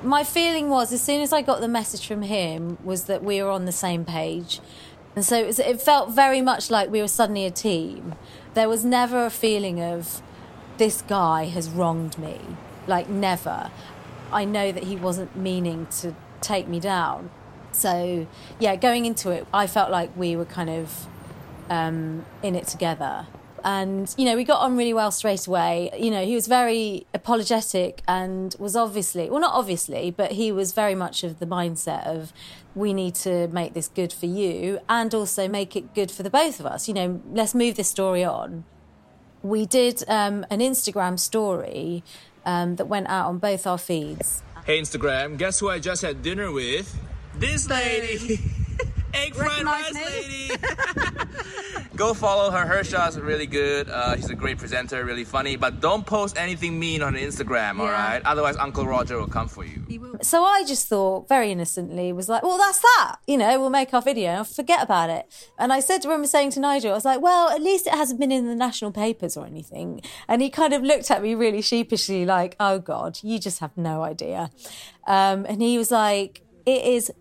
[0.03, 3.43] my feeling was as soon as I got the message from him was that we
[3.43, 4.61] were on the same page.
[5.15, 8.15] And so it, was, it felt very much like we were suddenly a team.
[8.55, 10.23] There was never a feeling of
[10.81, 12.41] this guy has wronged me.
[12.87, 13.71] Like, never.
[14.33, 17.29] I know that he wasn't meaning to take me down.
[17.71, 18.27] So,
[18.59, 21.07] yeah, going into it, I felt like we were kind of
[21.69, 23.27] um, in it together
[23.63, 27.07] and you know we got on really well straight away you know he was very
[27.13, 32.07] apologetic and was obviously well not obviously but he was very much of the mindset
[32.07, 32.33] of
[32.75, 36.31] we need to make this good for you and also make it good for the
[36.31, 38.65] both of us you know let's move this story on
[39.43, 42.03] we did um, an instagram story
[42.45, 44.43] um, that went out on both our feeds.
[44.65, 45.39] Hey instagram.
[45.39, 46.97] Guess who i just had dinner with?
[47.35, 48.39] This lady
[49.15, 50.51] egg fried rice lady.
[51.97, 52.67] Go follow her.
[52.67, 53.89] Her shots are really good.
[53.89, 55.57] Uh, she's a great presenter, really funny.
[55.57, 58.23] But don't post anything mean on Instagram, all right?
[58.25, 60.19] Otherwise, Uncle Roger will come for you.
[60.23, 63.17] So I just thought very innocently, was like, well, that's that.
[63.27, 65.27] You know, we'll make our video and forget about it.
[65.59, 67.95] And I said to him, saying to Nigel, I was like, well, at least it
[67.95, 70.01] hasn't been in the national papers or anything.
[70.29, 73.77] And he kind of looked at me really sheepishly, like, oh God, you just have
[73.77, 74.51] no idea.
[75.07, 77.13] Um, and he was like, it is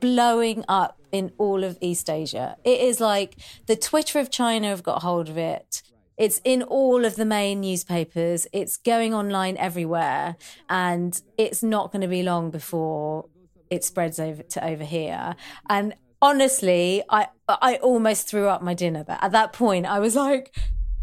[0.00, 2.56] blowing up in all of East Asia.
[2.64, 5.82] It is like the Twitter of China have got hold of it.
[6.16, 8.46] It's in all of the main newspapers.
[8.52, 10.36] It's going online everywhere.
[10.68, 13.26] And it's not going to be long before
[13.70, 15.36] it spreads over to over here.
[15.68, 19.04] And honestly, I I almost threw up my dinner.
[19.04, 20.54] But at that point, I was like,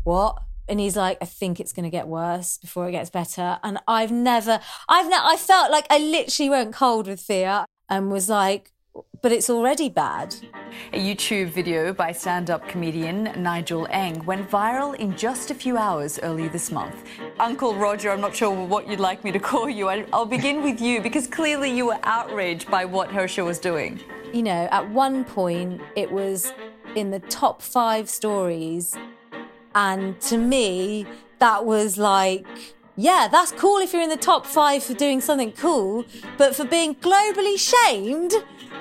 [0.03, 0.41] what?
[0.67, 3.59] And he's like, I think it's going to get worse before it gets better.
[3.63, 8.11] And I've never, I've ne- I felt like I literally went cold with fear and
[8.11, 8.71] was like,
[9.21, 10.35] but it's already bad.
[10.93, 15.77] A YouTube video by stand up comedian Nigel Ng went viral in just a few
[15.77, 17.03] hours early this month.
[17.39, 19.89] Uncle Roger, I'm not sure what you'd like me to call you.
[19.89, 23.99] I'll begin with you because clearly you were outraged by what Hersha was doing.
[24.33, 26.53] You know, at one point, it was
[26.95, 28.95] in the top five stories.
[29.75, 31.05] And to me,
[31.39, 32.45] that was like,
[32.95, 36.05] yeah, that's cool if you're in the top five for doing something cool.
[36.37, 38.33] But for being globally shamed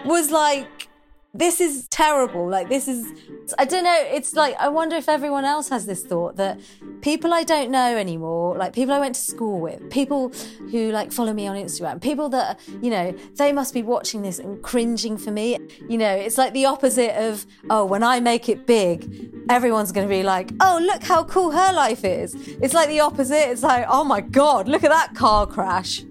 [0.04, 0.88] was like,
[1.34, 2.48] this is terrible.
[2.48, 3.12] Like, this is,
[3.58, 3.96] I don't know.
[4.10, 6.58] It's like, I wonder if everyone else has this thought that
[7.02, 10.30] people I don't know anymore, like people I went to school with, people
[10.70, 14.38] who like follow me on Instagram, people that, you know, they must be watching this
[14.38, 15.58] and cringing for me.
[15.88, 20.08] You know, it's like the opposite of, oh, when I make it big, everyone's going
[20.08, 22.34] to be like, oh, look how cool her life is.
[22.62, 23.50] It's like the opposite.
[23.50, 26.04] It's like, oh my God, look at that car crash.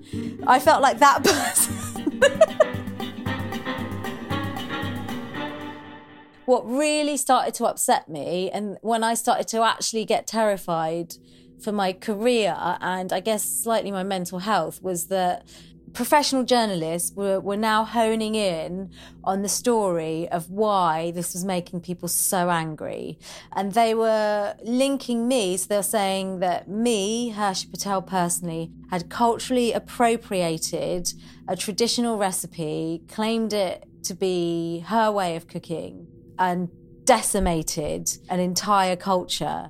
[0.45, 2.56] I felt like that person.
[6.47, 11.15] What really started to upset me and when I started to actually get terrified
[11.61, 15.45] for my career and I guess slightly my mental health was that
[15.91, 18.89] professional journalists were, were now honing in
[19.25, 23.19] on the story of why this was making people so angry.
[23.53, 29.09] And they were linking me, so they were saying that me, Hersha Patel personally, had
[29.09, 31.11] culturally appropriated
[31.47, 36.07] a traditional recipe, claimed it to be her way of cooking,
[36.39, 36.69] and
[37.05, 39.69] decimated an entire culture.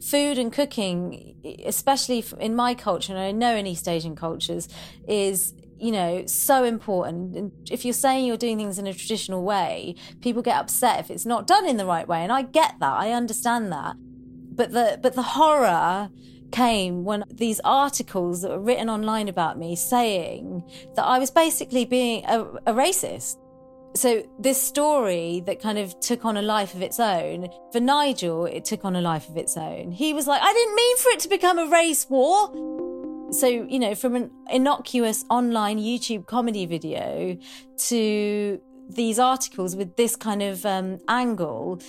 [0.00, 4.68] Food and cooking, especially in my culture, and I know in East Asian cultures,
[5.06, 7.36] is you know so important.
[7.36, 11.10] And if you're saying you're doing things in a traditional way, people get upset if
[11.10, 13.96] it's not done in the right way, and I get that, I understand that.
[13.98, 16.10] But the but the horror
[16.50, 20.64] came when these articles that were written online about me saying
[20.96, 23.36] that I was basically being a, a racist
[23.94, 28.46] so this story that kind of took on a life of its own, for Nigel,
[28.46, 29.90] it took on a life of its own.
[29.90, 32.52] He was like, I didn't mean for it to become a race war.
[33.32, 37.36] So, you know, from an innocuous online YouTube comedy video
[37.88, 41.80] to these articles with this kind of um, angle,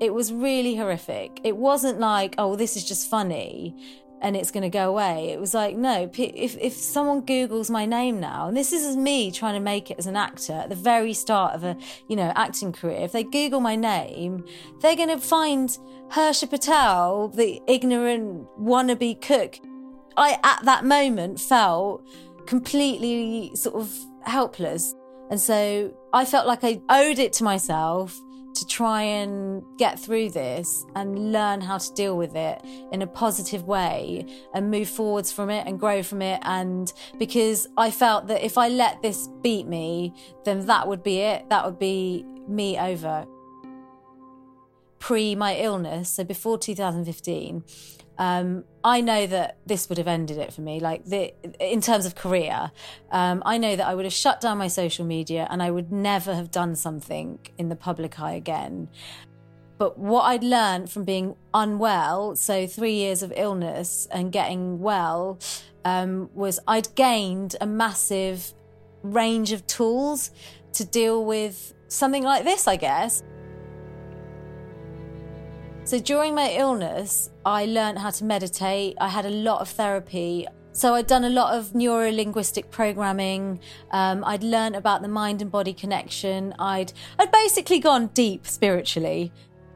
[0.00, 1.40] it was really horrific.
[1.44, 3.76] It wasn't like, oh, this is just funny
[4.20, 5.30] and it's going to go away.
[5.30, 9.30] It was like, no, if, if someone Googles my name now, and this is me
[9.30, 11.76] trying to make it as an actor at the very start of a,
[12.08, 14.44] you know, acting career, if they Google my name,
[14.80, 15.78] they're going to find
[16.10, 19.58] Hersha Patel, the ignorant wannabe cook.
[20.16, 22.06] I, at that moment, felt
[22.46, 24.94] completely sort of helpless.
[25.30, 28.20] And so I felt like I owed it to myself
[28.60, 32.60] to try and get through this and learn how to deal with it
[32.92, 36.38] in a positive way and move forwards from it and grow from it.
[36.42, 40.12] And because I felt that if I let this beat me,
[40.44, 41.48] then that would be it.
[41.48, 43.24] That would be me over.
[44.98, 47.64] Pre my illness, so before 2015,
[48.20, 50.78] um, I know that this would have ended it for me.
[50.78, 52.70] Like the, in terms of career,
[53.10, 55.90] um, I know that I would have shut down my social media and I would
[55.90, 58.90] never have done something in the public eye again.
[59.78, 65.38] But what I'd learned from being unwell, so three years of illness and getting well,
[65.86, 68.52] um, was I'd gained a massive
[69.02, 70.30] range of tools
[70.74, 73.22] to deal with something like this, I guess.
[75.90, 78.96] So during my illness, I learned how to meditate.
[79.00, 80.46] I had a lot of therapy.
[80.70, 83.58] So I'd done a lot of neuro linguistic programming.
[83.90, 86.54] Um, I'd learned about the mind and body connection.
[86.60, 89.32] I'd I'd basically gone deep spiritually.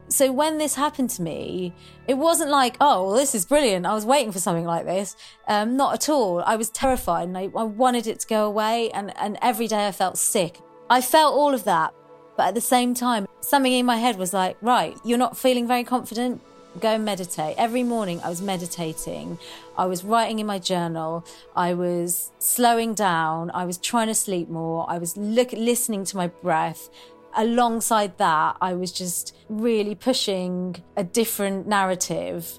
[0.07, 1.74] So when this happened to me,
[2.07, 3.85] it wasn't like, oh, well, this is brilliant.
[3.85, 5.16] I was waiting for something like this.
[5.48, 6.44] Um, not at all.
[6.46, 8.88] I was terrified and I, I wanted it to go away.
[8.92, 10.61] And, and every day I felt sick.
[10.88, 11.92] I felt all of that.
[12.37, 15.66] But at the same time, something in my head was like, right, you're not feeling
[15.66, 16.40] very confident.
[16.81, 17.55] Go and meditate.
[17.57, 19.38] Every morning I was meditating.
[19.79, 21.25] I was writing in my journal.
[21.55, 23.53] I was slowing down.
[23.55, 24.85] I was trying to sleep more.
[24.90, 26.88] I was look, listening to my breath.
[27.37, 32.59] Alongside that, I was just really pushing a different narrative,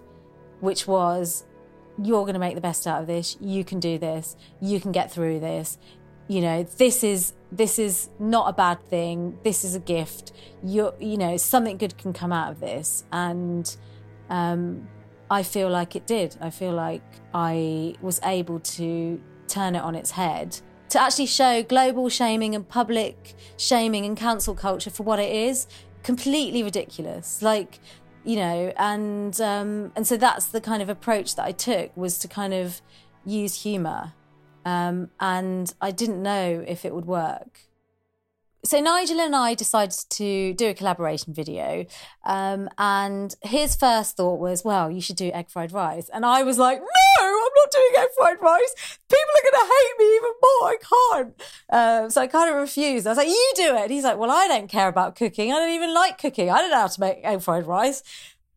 [0.62, 1.46] which was
[2.02, 3.38] you're going to make the best out of this.
[3.40, 4.36] You can do this.
[4.62, 5.78] You can get through this.
[6.28, 9.38] You know, this is this is not a bad thing.
[9.44, 10.32] This is a gift.
[10.64, 13.04] You you know, something good can come out of this.
[13.12, 13.76] And
[14.30, 14.88] um,
[15.30, 16.36] I feel like it did.
[16.42, 20.60] I feel like I was able to turn it on its head
[20.90, 25.68] to actually show global shaming and public shaming and cancel culture for what it is
[26.04, 27.80] completely ridiculous like
[28.24, 32.18] you know and um, and so that's the kind of approach that i took was
[32.20, 32.82] to kind of
[33.26, 34.14] use humor
[34.66, 37.62] um, and i didn't know if it would work
[38.66, 41.86] so Nigel and I decided to do a collaboration video,
[42.26, 46.42] um, and his first thought was, "Well, you should do egg fried rice," and I
[46.42, 48.98] was like, "No, I'm not doing egg fried rice.
[49.08, 50.70] People are going to hate me even more.
[50.70, 53.06] I can't." Uh, so I kind of refused.
[53.06, 55.54] I was like, "You do it." And he's like, "Well, I don't care about cooking.
[55.54, 56.50] I don't even like cooking.
[56.50, 58.02] I don't know how to make egg fried rice."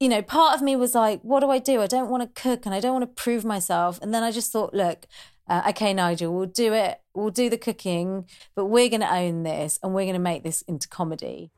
[0.01, 1.83] You know, part of me was like, "What do I do?
[1.83, 4.33] I don't want to cook, and I don't want to prove myself." And then I
[4.33, 5.07] just thought, "Look."
[5.49, 7.01] Uh, okay, Nigel, we'll do it.
[7.15, 10.43] We'll do the cooking, but we're going to own this and we're going to make
[10.43, 11.51] this into comedy.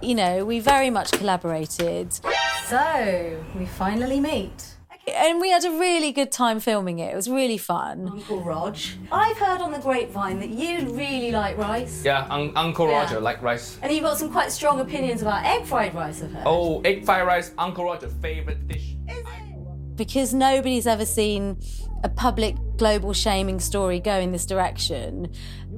[0.00, 2.12] You know, we very much collaborated.
[2.66, 4.74] So we finally meet.
[5.08, 7.12] And we had a really good time filming it.
[7.14, 8.08] It was really fun.
[8.10, 8.76] Uncle Rog.
[9.10, 12.04] I've heard on the grapevine that you really like rice.
[12.04, 12.98] Yeah, un- Uncle Yeah.
[13.04, 13.78] Roger like rice.
[13.80, 16.42] And you've got some quite strong opinions about egg fried rice, I've heard.
[16.44, 18.96] Oh, egg fried rice, Uncle Roger favorite dish.
[19.96, 21.56] because nobody's ever seen
[22.04, 25.28] a public global shaming story go in this direction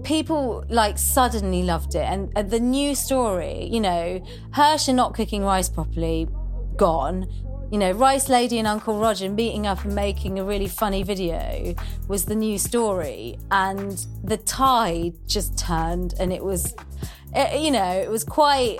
[0.02, 2.04] people like suddenly loved it.
[2.04, 6.28] And, and the new story you know Hersha not cooking rice properly
[6.76, 7.26] gone.
[7.70, 11.74] You know rice lady and uncle roger meeting up and making a really funny video
[12.08, 13.38] was the new story.
[13.50, 16.74] And the tide just turned and it was
[17.34, 18.78] it, you know it was quite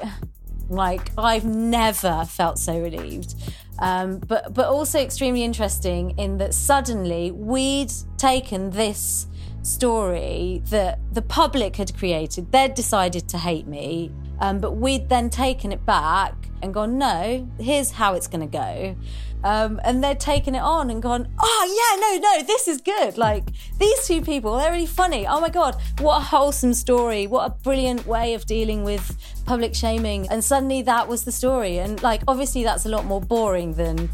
[0.68, 3.35] like I've never felt so relieved.
[3.78, 9.26] Um, but but also extremely interesting in that suddenly we'd taken this
[9.62, 12.50] story that the public had created.
[12.52, 17.48] They'd decided to hate me, um, but we'd then taken it back and gone, no,
[17.59, 18.96] here's how it's going to go.
[19.42, 23.16] Um, and they're taking it on and gone, oh yeah, no, no, this is good.
[23.16, 23.44] Like
[23.79, 25.26] these two people, they're really funny.
[25.26, 27.26] Oh my god, what a wholesome story!
[27.26, 30.29] What a brilliant way of dealing with public shaming.
[30.29, 31.79] And suddenly that was the story.
[31.79, 34.11] And like obviously that's a lot more boring than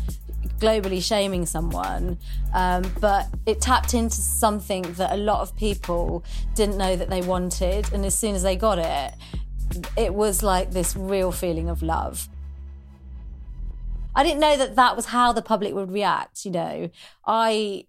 [0.58, 2.18] globally shaming someone,
[2.54, 7.20] um, but it tapped into something that a lot of people didn't know that they
[7.22, 7.92] wanted.
[7.92, 9.14] And as soon as they got it,
[9.96, 12.28] it was like this real feeling of love.
[14.16, 16.44] I didn't know that that was how the public would react.
[16.46, 16.90] You know,
[17.26, 17.84] I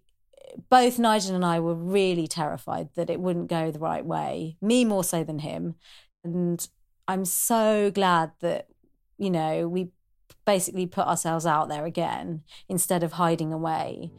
[0.68, 4.56] both Nigel and I were really terrified that it wouldn't go the right way.
[4.60, 5.74] Me more so than him,
[6.22, 6.68] and
[7.08, 8.68] I'm so glad that
[9.16, 9.88] you know we
[10.44, 14.12] basically put ourselves out there again instead of hiding away.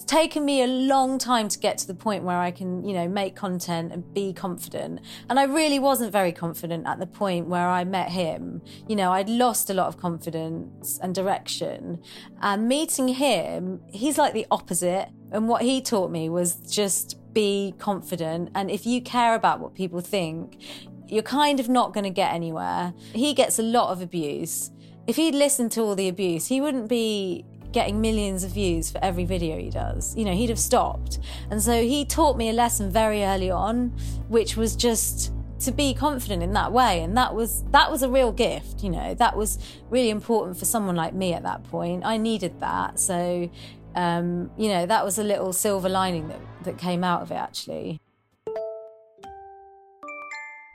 [0.00, 2.94] It's taken me a long time to get to the point where I can, you
[2.94, 5.00] know, make content and be confident.
[5.28, 8.62] And I really wasn't very confident at the point where I met him.
[8.88, 12.00] You know, I'd lost a lot of confidence and direction.
[12.40, 15.10] And meeting him, he's like the opposite.
[15.32, 18.52] And what he taught me was just be confident.
[18.54, 20.62] And if you care about what people think,
[21.08, 22.94] you're kind of not going to get anywhere.
[23.12, 24.70] He gets a lot of abuse.
[25.06, 29.02] If he'd listened to all the abuse, he wouldn't be getting millions of views for
[29.02, 30.16] every video he does.
[30.16, 31.18] You know, he'd have stopped.
[31.50, 33.88] And so he taught me a lesson very early on,
[34.28, 37.02] which was just to be confident in that way.
[37.02, 39.14] And that was that was a real gift you know.
[39.14, 39.58] That was
[39.90, 42.04] really important for someone like me at that point.
[42.04, 42.98] I needed that.
[42.98, 43.50] So
[43.94, 47.36] um, you know that was a little silver lining that, that came out of it
[47.36, 48.00] actually.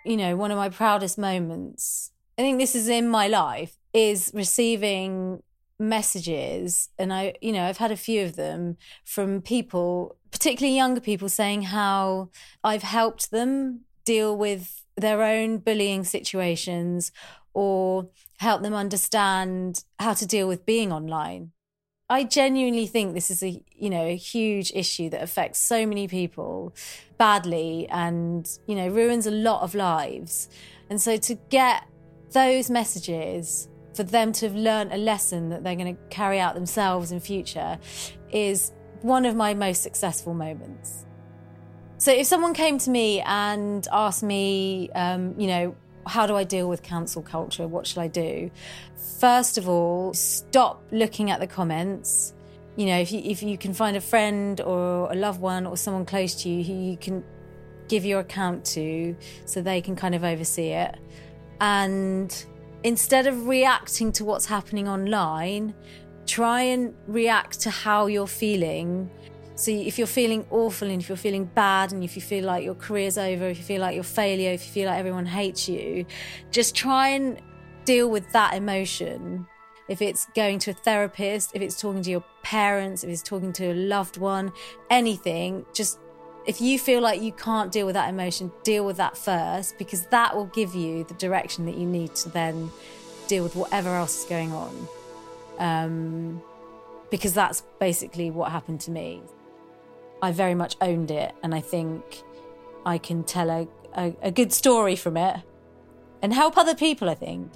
[0.06, 4.30] You know one of my proudest moments i think this is in my life is
[4.36, 5.42] receiving
[5.78, 11.02] messages and i you know i've had a few of them from people particularly younger
[11.02, 12.30] people saying how
[12.64, 17.12] i've helped them deal with their own bullying situations
[17.54, 21.52] or help them understand how to deal with being online.
[22.10, 26.08] I genuinely think this is a you know a huge issue that affects so many
[26.08, 26.76] people
[27.18, 30.50] badly and you know ruins a lot of lives.
[30.90, 31.84] And so to get
[32.32, 36.56] those messages for them to have learned a lesson that they're going to carry out
[36.56, 37.80] themselves in future
[38.32, 38.72] is
[39.02, 41.06] one of my most successful moments.
[41.98, 45.76] So if someone came to me and asked me, um, you know,
[46.06, 47.68] how do I deal with cancel culture?
[47.68, 48.52] What should I do?
[49.20, 52.34] First of all, stop looking at the comments.
[52.76, 55.78] You know, if you, if you can find a friend or a loved one or
[55.78, 57.24] someone close to you who you can
[57.88, 59.16] give your account to
[59.46, 60.96] so they can kind of oversee it.
[61.62, 62.46] And
[62.86, 65.74] instead of reacting to what's happening online,
[66.28, 69.10] try and react to how you're feeling.
[69.56, 72.64] So if you're feeling awful and if you're feeling bad and if you feel like
[72.64, 75.26] your career's over, if you feel like you're a failure, if you feel like everyone
[75.26, 76.06] hates you,
[76.52, 77.42] just try and
[77.86, 79.48] deal with that emotion.
[79.90, 83.52] If it's going to a therapist, if it's talking to your parents, if it's talking
[83.54, 84.52] to a loved one,
[84.92, 86.00] anything, just
[86.46, 90.06] if you feel like you can't deal with that emotion, deal with that first because
[90.08, 92.72] that will give you the direction that you need to then
[93.28, 94.88] deal with whatever else is going on.
[95.58, 96.42] Um,
[97.10, 99.22] because that's basically what happened to me.
[100.22, 102.04] I very much owned it, and I think
[102.86, 105.38] I can tell a, a, a good story from it
[106.22, 107.52] and help other people, I think.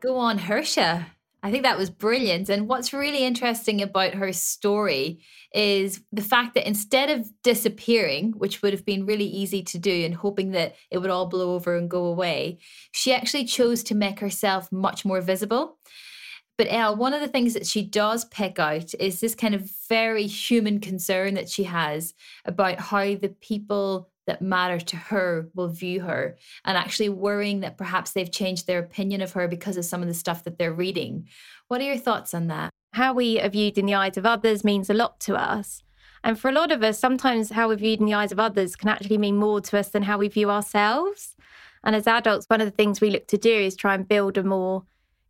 [0.00, 1.06] Go on, Hersha.
[1.44, 2.48] I think that was brilliant.
[2.48, 5.20] And what's really interesting about her story
[5.52, 10.06] is the fact that instead of disappearing, which would have been really easy to do
[10.06, 12.60] and hoping that it would all blow over and go away,
[12.92, 15.76] she actually chose to make herself much more visible.
[16.56, 19.70] But Elle, one of the things that she does pick out is this kind of
[19.86, 22.14] very human concern that she has
[22.46, 27.76] about how the people that matter to her will view her and actually worrying that
[27.76, 30.72] perhaps they've changed their opinion of her because of some of the stuff that they're
[30.72, 31.28] reading.
[31.68, 32.70] What are your thoughts on that?
[32.92, 35.82] How we are viewed in the eyes of others means a lot to us.
[36.22, 38.76] And for a lot of us, sometimes how we're viewed in the eyes of others
[38.76, 41.36] can actually mean more to us than how we view ourselves.
[41.82, 44.38] And as adults, one of the things we look to do is try and build
[44.38, 44.84] a more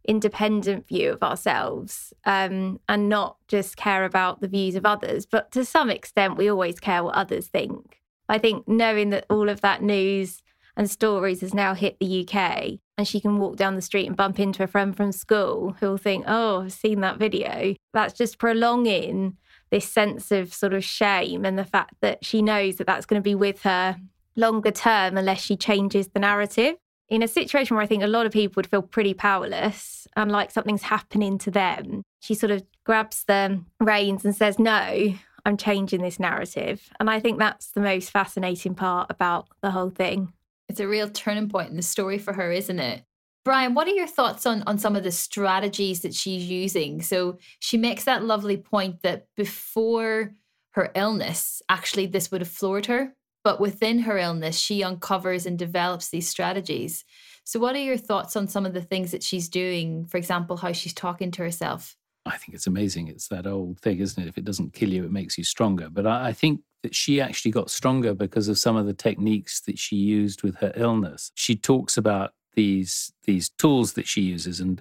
[0.06, 5.26] independent view of ourselves um, and not just care about the views of others.
[5.26, 8.00] But to some extent, we always care what others think.
[8.28, 10.42] I think knowing that all of that news
[10.76, 14.16] and stories has now hit the UK and she can walk down the street and
[14.16, 17.74] bump into a friend from school who will think, oh, I've seen that video.
[17.92, 19.36] That's just prolonging
[19.70, 23.20] this sense of sort of shame and the fact that she knows that that's going
[23.20, 23.96] to be with her
[24.36, 26.76] longer term unless she changes the narrative.
[27.08, 30.30] In a situation where I think a lot of people would feel pretty powerless and
[30.30, 35.14] like something's happening to them, she sort of grabs the reins and says, No,
[35.44, 36.90] I'm changing this narrative.
[36.98, 40.32] And I think that's the most fascinating part about the whole thing.
[40.68, 43.02] It's a real turning point in the story for her, isn't it?
[43.44, 47.02] Brian, what are your thoughts on, on some of the strategies that she's using?
[47.02, 50.32] So she makes that lovely point that before
[50.70, 53.14] her illness, actually, this would have floored her.
[53.44, 57.04] But within her illness, she uncovers and develops these strategies.
[57.44, 60.06] So, what are your thoughts on some of the things that she's doing?
[60.06, 61.94] For example, how she's talking to herself?
[62.26, 63.08] I think it's amazing.
[63.08, 64.28] It's that old thing, isn't it?
[64.28, 65.88] If it doesn't kill you, it makes you stronger.
[65.90, 69.60] But I, I, think that she actually got stronger because of some of the techniques
[69.62, 71.30] that she used with her illness.
[71.34, 74.80] She talks about these these tools that she uses, and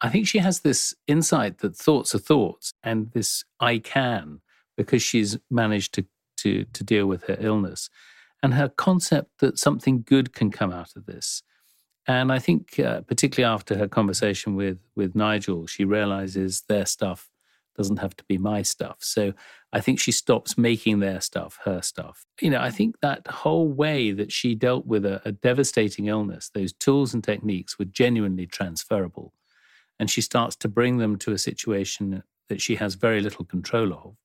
[0.00, 4.40] I think she has this insight that thoughts are thoughts, and this I can
[4.76, 6.04] because she's managed to
[6.38, 7.88] to to deal with her illness,
[8.42, 11.42] and her concept that something good can come out of this
[12.06, 17.30] and I think, uh, particularly after her conversation with with Nigel, she realizes their stuff
[17.76, 18.96] doesn't have to be my stuff.
[19.00, 19.34] So
[19.72, 22.24] I think she stops making their stuff her stuff.
[22.40, 26.50] You know, I think that whole way that she dealt with a, a devastating illness,
[26.54, 29.34] those tools and techniques were genuinely transferable.
[29.98, 33.92] And she starts to bring them to a situation that she has very little control
[33.92, 34.16] of.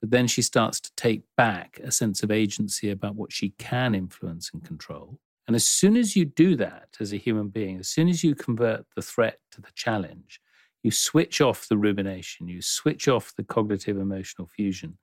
[0.00, 3.94] But then she starts to take back a sense of agency about what she can
[3.94, 5.18] influence and control.
[5.46, 8.34] And as soon as you do that as a human being, as soon as you
[8.34, 10.40] convert the threat to the challenge,
[10.82, 14.98] you switch off the rumination, you switch off the cognitive emotional fusion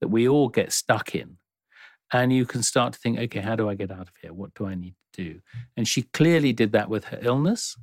[0.00, 1.38] that we all get stuck in.
[2.12, 4.32] And you can start to think, okay, how do I get out of here?
[4.32, 5.40] What do I need to do?
[5.76, 7.76] And she clearly did that with her illness.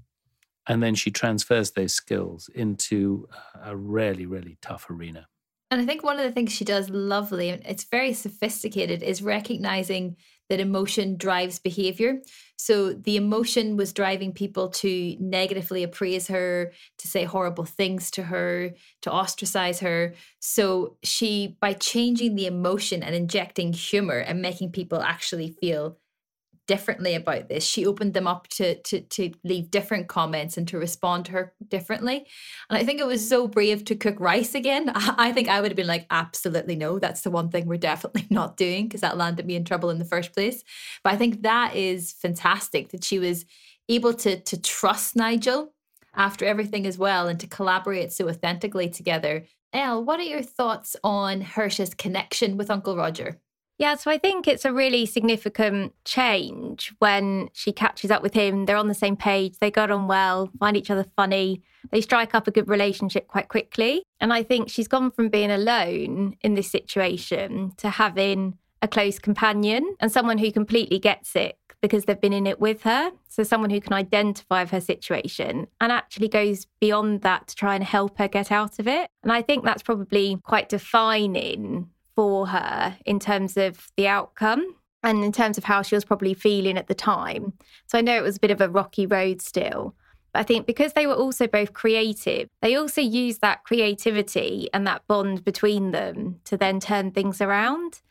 [0.68, 3.28] And then she transfers those skills into
[3.64, 5.28] a really, really tough arena.
[5.72, 9.24] And I think one of the things she does lovely, and it's very sophisticated, is
[9.24, 10.18] recognizing
[10.52, 12.18] that emotion drives behavior.
[12.58, 18.24] So the emotion was driving people to negatively appraise her, to say horrible things to
[18.24, 18.72] her,
[19.04, 20.14] to ostracize her.
[20.40, 25.98] So she, by changing the emotion and injecting humor and making people actually feel
[26.72, 27.66] differently about this.
[27.66, 31.54] She opened them up to to to leave different comments and to respond to her
[31.68, 32.26] differently.
[32.70, 34.90] And I think it was so brave to cook rice again.
[34.96, 38.26] I think I would have been like, absolutely no, that's the one thing we're definitely
[38.30, 40.64] not doing because that landed me in trouble in the first place.
[41.04, 43.44] But I think that is fantastic that she was
[43.90, 45.74] able to to trust Nigel
[46.16, 49.46] after everything as well and to collaborate so authentically together.
[49.74, 53.42] Elle, what are your thoughts on Hersha's connection with Uncle Roger?
[53.82, 58.68] Yeah, so I think it's a really significant change when she catches up with him.
[58.68, 62.36] They're on the same page, they got on well, find each other funny, they strike
[62.36, 64.04] up a good relationship quite quickly.
[64.20, 69.18] And I think she's gone from being alone in this situation to having a close
[69.18, 73.10] companion and someone who completely gets it because they've been in it with her.
[73.30, 77.84] So, someone who can identify her situation and actually goes beyond that to try and
[77.84, 79.10] help her get out of it.
[79.24, 85.24] And I think that's probably quite defining for her in terms of the outcome and
[85.24, 87.54] in terms of how she was probably feeling at the time.
[87.88, 89.96] So I know it was a bit of a rocky road still.
[90.34, 94.88] But I think because they were also both creative, they also used that creativity and
[94.88, 98.02] that bond between them to then turn things around.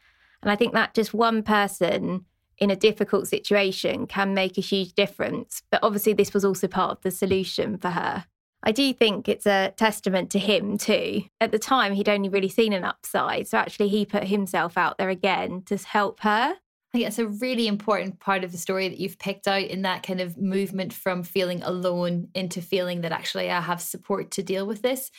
[0.42, 2.24] And I think that just one person
[2.58, 5.62] in a difficult situation can make a huge difference.
[5.70, 8.26] But obviously, this was also part of the solution for her.
[8.62, 11.22] I do think it's a testament to him too.
[11.40, 13.48] At the time, he'd only really seen an upside.
[13.48, 16.54] So actually, he put himself out there again to help her.
[16.92, 19.82] I think it's a really important part of the story that you've picked out in
[19.82, 24.42] that kind of movement from feeling alone into feeling that actually I have support to
[24.42, 25.10] deal with this.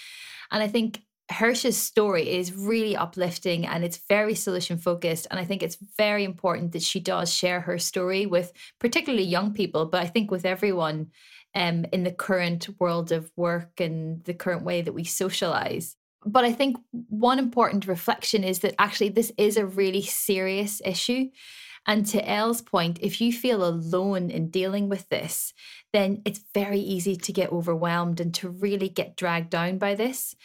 [0.52, 5.28] And I think Hersha's story is really uplifting and it's very solution focused.
[5.32, 9.54] And I think it's very important that she does share her story with particularly young
[9.54, 11.12] people, but I think with everyone
[11.56, 15.96] um, in the current world of work and the current way that we socialize.
[16.26, 16.78] But I think
[17.10, 21.30] one important reflection is that actually this is a really serious issue.
[21.88, 25.52] And to Elle's point, if you feel alone in dealing with this,
[25.94, 30.36] then it's very easy to get overwhelmed and to really get dragged down by this.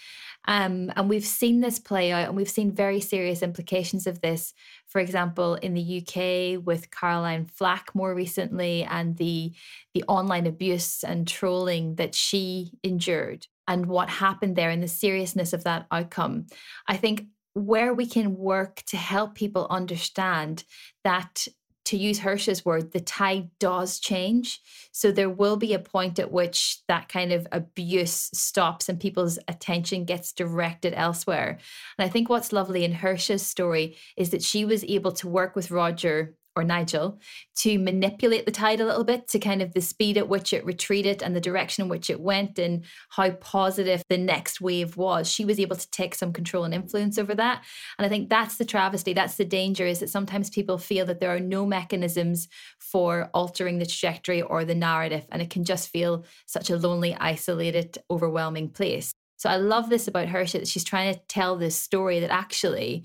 [0.47, 4.55] Um, and we've seen this play out and we've seen very serious implications of this.
[4.87, 9.53] For example, in the UK with Caroline Flack more recently and the,
[9.95, 15.53] the online abuse and trolling that she endured and what happened there and the seriousness
[15.53, 16.47] of that outcome.
[16.87, 20.65] I think where we can work to help people understand
[21.05, 21.49] that
[21.87, 24.61] to use Hersha's word, the tide does change.
[24.93, 29.39] So there will be a point at which that kind of abuse stops and people's
[29.49, 31.59] attention gets directed elsewhere.
[31.99, 35.55] And I think what's lovely in Hersha's story is that she was able to work
[35.55, 37.21] with Roger or Nigel
[37.57, 40.65] to manipulate the tide a little bit to kind of the speed at which it
[40.65, 45.31] retreated and the direction in which it went and how positive the next wave was.
[45.31, 47.63] She was able to take some control and influence over that.
[47.99, 51.21] And I think that's the travesty, that's the danger is that sometimes people feel that
[51.21, 52.49] there are no mechanisms
[52.79, 55.27] for altering the trajectory or the narrative.
[55.31, 59.13] And it can just feel such a lonely, isolated, overwhelming place.
[59.37, 63.05] So I love this about her that she's trying to tell this story that actually,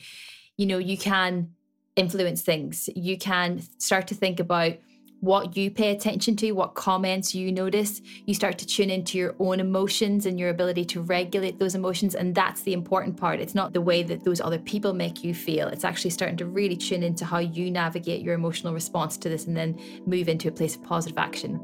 [0.57, 1.49] you know, you can
[1.95, 2.89] influence things.
[2.95, 4.73] You can start to think about
[5.21, 8.01] what you pay attention to, what comments you notice.
[8.25, 12.15] You start to tune into your own emotions and your ability to regulate those emotions.
[12.15, 13.39] And that's the important part.
[13.39, 15.67] It's not the way that those other people make you feel.
[15.67, 19.45] It's actually starting to really tune into how you navigate your emotional response to this
[19.45, 21.59] and then move into a place of positive action.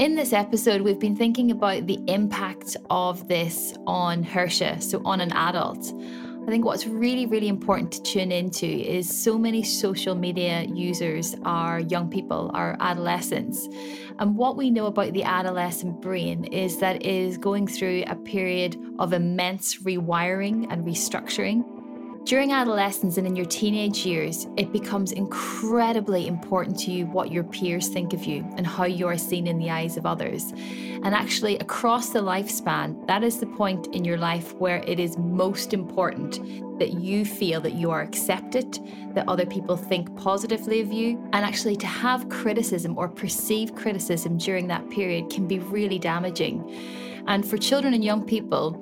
[0.00, 5.20] In this episode, we've been thinking about the impact of this on Hersha, so on
[5.20, 5.92] an adult.
[6.42, 11.36] I think what's really, really important to tune into is so many social media users
[11.44, 13.68] are young people, are adolescents.
[14.18, 18.16] And what we know about the adolescent brain is that it is going through a
[18.16, 21.79] period of immense rewiring and restructuring.
[22.24, 27.42] During adolescence and in your teenage years, it becomes incredibly important to you what your
[27.44, 30.52] peers think of you and how you are seen in the eyes of others.
[31.02, 35.16] And actually, across the lifespan, that is the point in your life where it is
[35.16, 38.78] most important that you feel that you are accepted,
[39.14, 41.18] that other people think positively of you.
[41.32, 46.70] And actually, to have criticism or perceived criticism during that period can be really damaging.
[47.26, 48.78] And for children and young people,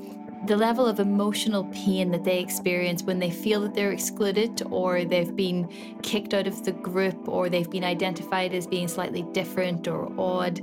[0.46, 5.04] the level of emotional pain that they experience when they feel that they're excluded or
[5.04, 5.68] they've been
[6.02, 10.60] kicked out of the group or they've been identified as being slightly different or odd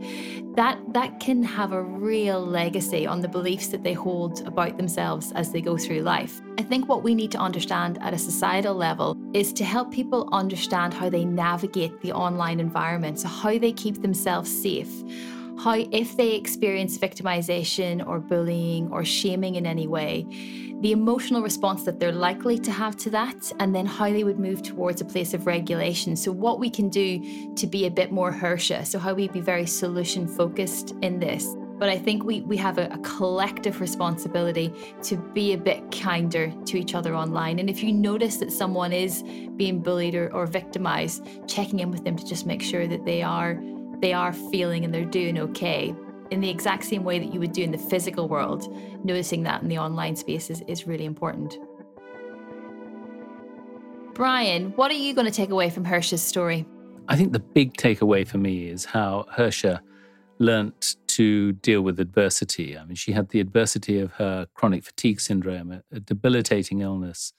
[0.55, 5.33] that that can have a real legacy on the beliefs that they hold about themselves
[5.33, 6.41] as they go through life.
[6.57, 10.29] I think what we need to understand at a societal level is to help people
[10.31, 15.03] understand how they navigate the online environment so how they keep themselves safe
[15.57, 20.25] how, if they experience victimization or bullying or shaming in any way,
[20.81, 24.39] the emotional response that they're likely to have to that, and then how they would
[24.39, 26.15] move towards a place of regulation.
[26.15, 29.41] So, what we can do to be a bit more Hersha, so how we be
[29.41, 31.55] very solution focused in this.
[31.77, 36.53] But I think we, we have a, a, collective responsibility to be a bit kinder
[36.67, 37.59] to each other online.
[37.59, 39.23] And if you notice that someone is
[39.57, 43.21] being bullied or, or victimized, checking in with them to just make sure that they
[43.21, 43.61] are
[44.01, 45.95] they are feeling and they're doing okay.
[46.31, 48.67] in the exact same way that you would do in the physical world,
[49.05, 51.57] noticing that in the online space is, really important.
[54.13, 56.65] Brian, what are you going to take away from Hersha's story?
[57.07, 59.81] I think the big takeaway for me is how Hersha
[60.39, 62.77] learnt to deal with adversity.
[62.77, 67.33] I mean, she had the adversity of her chronic fatigue syndrome, a debilitating illness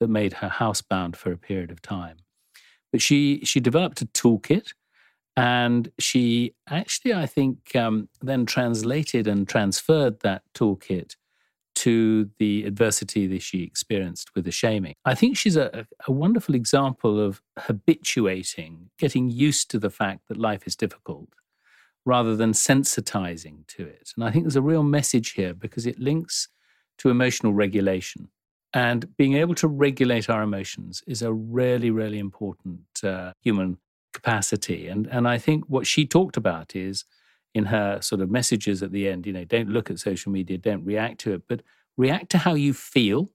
[0.00, 2.16] that made her housebound for a period of time.
[2.90, 4.72] But she she developed a toolkit,
[5.36, 11.16] and she actually, I think, um, then translated and transferred that toolkit
[11.76, 14.94] to the adversity that she experienced with the shaming.
[15.04, 20.36] I think she's a, a wonderful example of habituating, getting used to the fact that
[20.36, 21.28] life is difficult
[22.04, 24.10] rather than sensitizing to it.
[24.16, 26.48] And I think there's a real message here because it links
[26.98, 28.28] to emotional regulation.
[28.72, 33.78] And being able to regulate our emotions is a really, really important uh, human
[34.12, 34.86] capacity.
[34.86, 37.04] And, and I think what she talked about is
[37.54, 40.58] in her sort of messages at the end, you know, don't look at social media,
[40.58, 41.62] don't react to it, but
[41.96, 43.30] react to how you feel.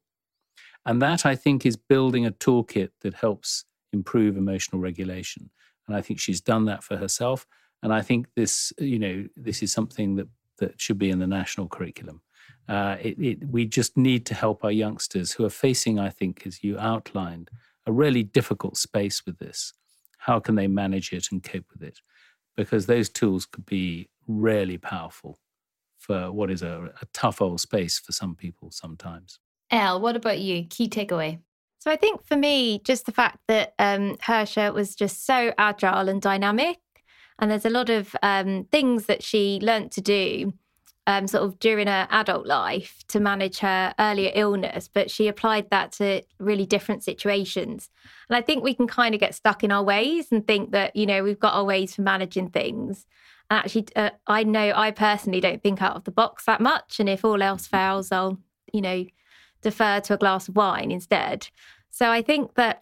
[0.86, 5.49] And that I think is building a toolkit that helps improve emotional regulation.
[5.88, 7.45] And I think she's done that for herself.
[7.84, 11.28] And I think this, you know, this is something that that should be in the
[11.28, 12.21] national curriculum.
[12.67, 16.47] Uh, it, it, we just need to help our youngsters who are facing, I think,
[16.47, 17.49] as you outlined,
[17.86, 19.73] a really difficult space with this.
[20.26, 21.99] How can they manage it and cope with it?
[22.57, 25.38] Because those tools could be really powerful
[25.97, 29.39] for what is a, a tough old space for some people sometimes.
[29.69, 30.65] Elle, what about you?
[30.67, 31.39] Key takeaway?
[31.80, 36.09] So I think for me, just the fact that um, Hersha was just so agile
[36.09, 36.80] and dynamic
[37.38, 40.53] and there's a lot of um, things that she learnt to do
[41.08, 45.70] um, sort of during her adult life to manage her earlier illness, but she applied
[45.70, 47.89] that to really different situations.
[48.30, 50.95] And I think we can kind of get stuck in our ways and think that,
[50.95, 53.06] you know, we've got our ways for managing things.
[53.51, 56.99] And actually, uh, I know I personally don't think out of the box that much.
[56.99, 58.39] And if all else fails, I'll,
[58.74, 59.06] you know,
[59.62, 61.47] defer to a glass of wine instead.
[61.91, 62.82] So I think that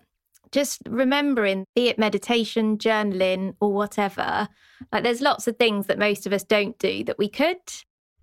[0.51, 4.47] just remembering, be it meditation, journaling, or whatever,
[4.93, 7.57] like there's lots of things that most of us don't do that we could.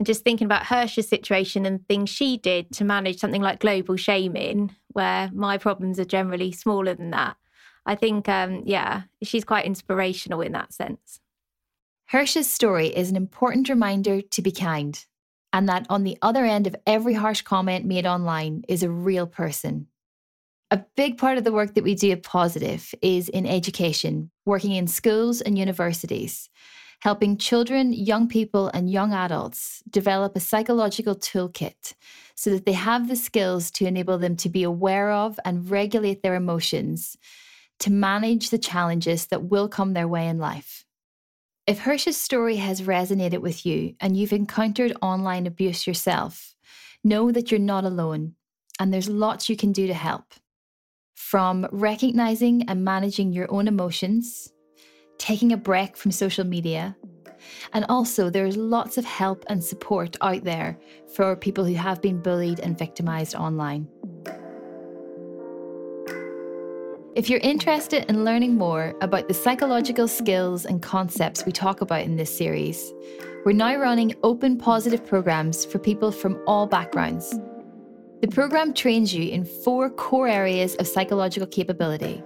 [0.01, 3.97] And just thinking about Hersha's situation and things she did to manage something like global
[3.97, 7.37] shaming, where my problems are generally smaller than that.
[7.85, 11.21] I think, um, yeah, she's quite inspirational in that sense.
[12.07, 15.05] Hersha's story is an important reminder to be kind,
[15.53, 19.27] and that on the other end of every harsh comment made online is a real
[19.27, 19.87] person
[20.71, 24.73] a big part of the work that we do at Positive is in education, working
[24.73, 26.49] in schools and universities,
[27.01, 31.95] helping children, young people, and young adults develop a psychological toolkit
[32.35, 36.23] so that they have the skills to enable them to be aware of and regulate
[36.23, 37.17] their emotions,
[37.79, 40.85] to manage the challenges that will come their way in life.
[41.67, 46.55] If Hersha's story has resonated with you and you've encountered online abuse yourself,
[47.05, 48.35] know that you're not alone
[48.79, 50.35] and there's lots you can do to help
[51.15, 54.51] from recognizing and managing your own emotions,
[55.21, 56.97] taking a break from social media.
[57.73, 60.79] And also, there's lots of help and support out there
[61.15, 63.87] for people who have been bullied and victimized online.
[67.15, 72.03] If you're interested in learning more about the psychological skills and concepts we talk about
[72.03, 72.93] in this series,
[73.45, 77.35] we're now running open positive programs for people from all backgrounds.
[78.21, 82.23] The program trains you in four core areas of psychological capability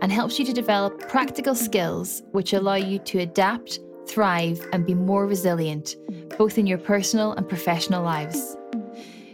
[0.00, 4.94] and helps you to develop practical skills which allow you to adapt, thrive, and be
[4.94, 5.96] more resilient,
[6.38, 8.56] both in your personal and professional lives.